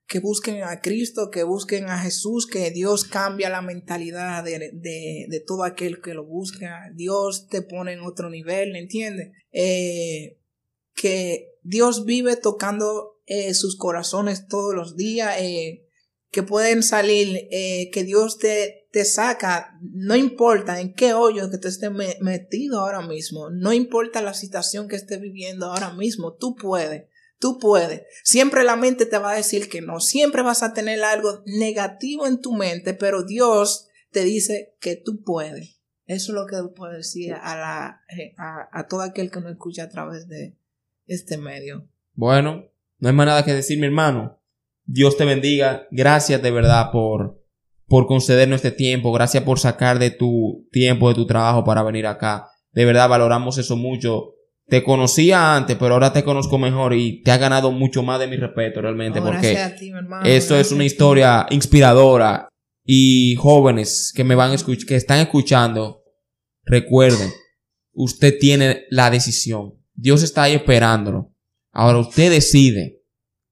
[0.08, 5.44] que busquen a Cristo, que busquen a Jesús, que Dios cambia la mentalidad de, de,
[5.46, 6.92] todo aquel que lo busca.
[6.94, 9.32] Dios te pone en otro nivel, ¿entiendes?
[9.52, 10.38] Eh,
[10.94, 15.88] que Dios vive tocando eh, sus corazones todos los días, eh,
[16.32, 21.70] que pueden salir, que Dios te, te saca, no importa en qué hoyo que te
[21.70, 27.06] esté metido ahora mismo, no importa la situación que estés viviendo ahora mismo, tú puedes
[27.40, 28.04] Tú puedes.
[28.24, 30.00] Siempre la mente te va a decir que no.
[30.00, 35.22] Siempre vas a tener algo negativo en tu mente, pero Dios te dice que tú
[35.22, 35.82] puedes.
[36.06, 39.84] Eso es lo que puedo decir a, la, eh, a, todo aquel que nos escucha
[39.84, 40.58] a través de
[41.08, 41.90] este medio.
[42.14, 44.40] Bueno, no hay más nada que decir, mi hermano.
[44.86, 45.88] Dios te bendiga.
[45.92, 47.44] Gracias de verdad por,
[47.88, 49.12] por concedernos este tiempo.
[49.12, 52.48] Gracias por sacar de tu tiempo, de tu trabajo para venir acá.
[52.72, 54.36] De verdad valoramos eso mucho
[54.68, 58.28] te conocía antes, pero ahora te conozco mejor y te ha ganado mucho más de
[58.28, 59.58] mi respeto realmente, porque
[60.24, 62.50] eso es una historia inspiradora
[62.84, 66.04] y jóvenes que me van a escuchar, que están escuchando,
[66.64, 67.30] recuerden,
[67.94, 69.76] usted tiene la decisión.
[69.94, 71.32] Dios está ahí esperándolo.
[71.76, 73.04] Ahora usted decide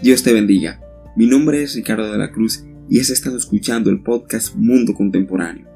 [0.03, 0.81] Dios te bendiga.
[1.17, 5.67] Mi nombre es Ricardo de la Cruz y has estado escuchando el podcast Mundo Contemporáneo.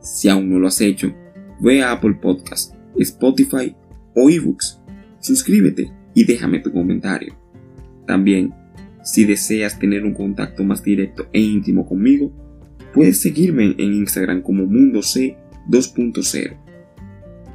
[0.00, 1.14] Si aún no lo has hecho,
[1.60, 3.74] ve a Apple Podcast, Spotify
[4.14, 4.80] o eBooks,
[5.20, 7.36] suscríbete y déjame tu comentario.
[8.06, 8.52] También,
[9.04, 12.32] si deseas tener un contacto más directo e íntimo conmigo,
[12.92, 15.36] puedes seguirme en Instagram como Mundo C
[15.68, 16.56] 2.0.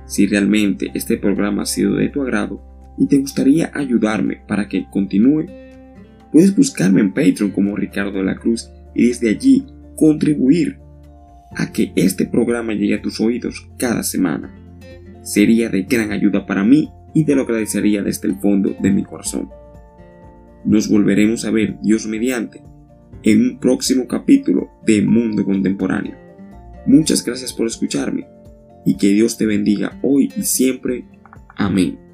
[0.05, 2.61] Si realmente este programa ha sido de tu agrado
[2.97, 5.45] y te gustaría ayudarme para que continúe,
[6.31, 9.65] puedes buscarme en Patreon como Ricardo de la Cruz y desde allí
[9.95, 10.79] contribuir
[11.55, 14.53] a que este programa llegue a tus oídos cada semana.
[15.21, 19.03] Sería de gran ayuda para mí y te lo agradecería desde el fondo de mi
[19.03, 19.49] corazón.
[20.63, 22.61] Nos volveremos a ver, Dios mediante,
[23.23, 26.15] en un próximo capítulo de Mundo Contemporáneo.
[26.85, 28.27] Muchas gracias por escucharme
[28.85, 31.05] y que Dios te bendiga hoy y siempre.
[31.55, 32.04] Amén.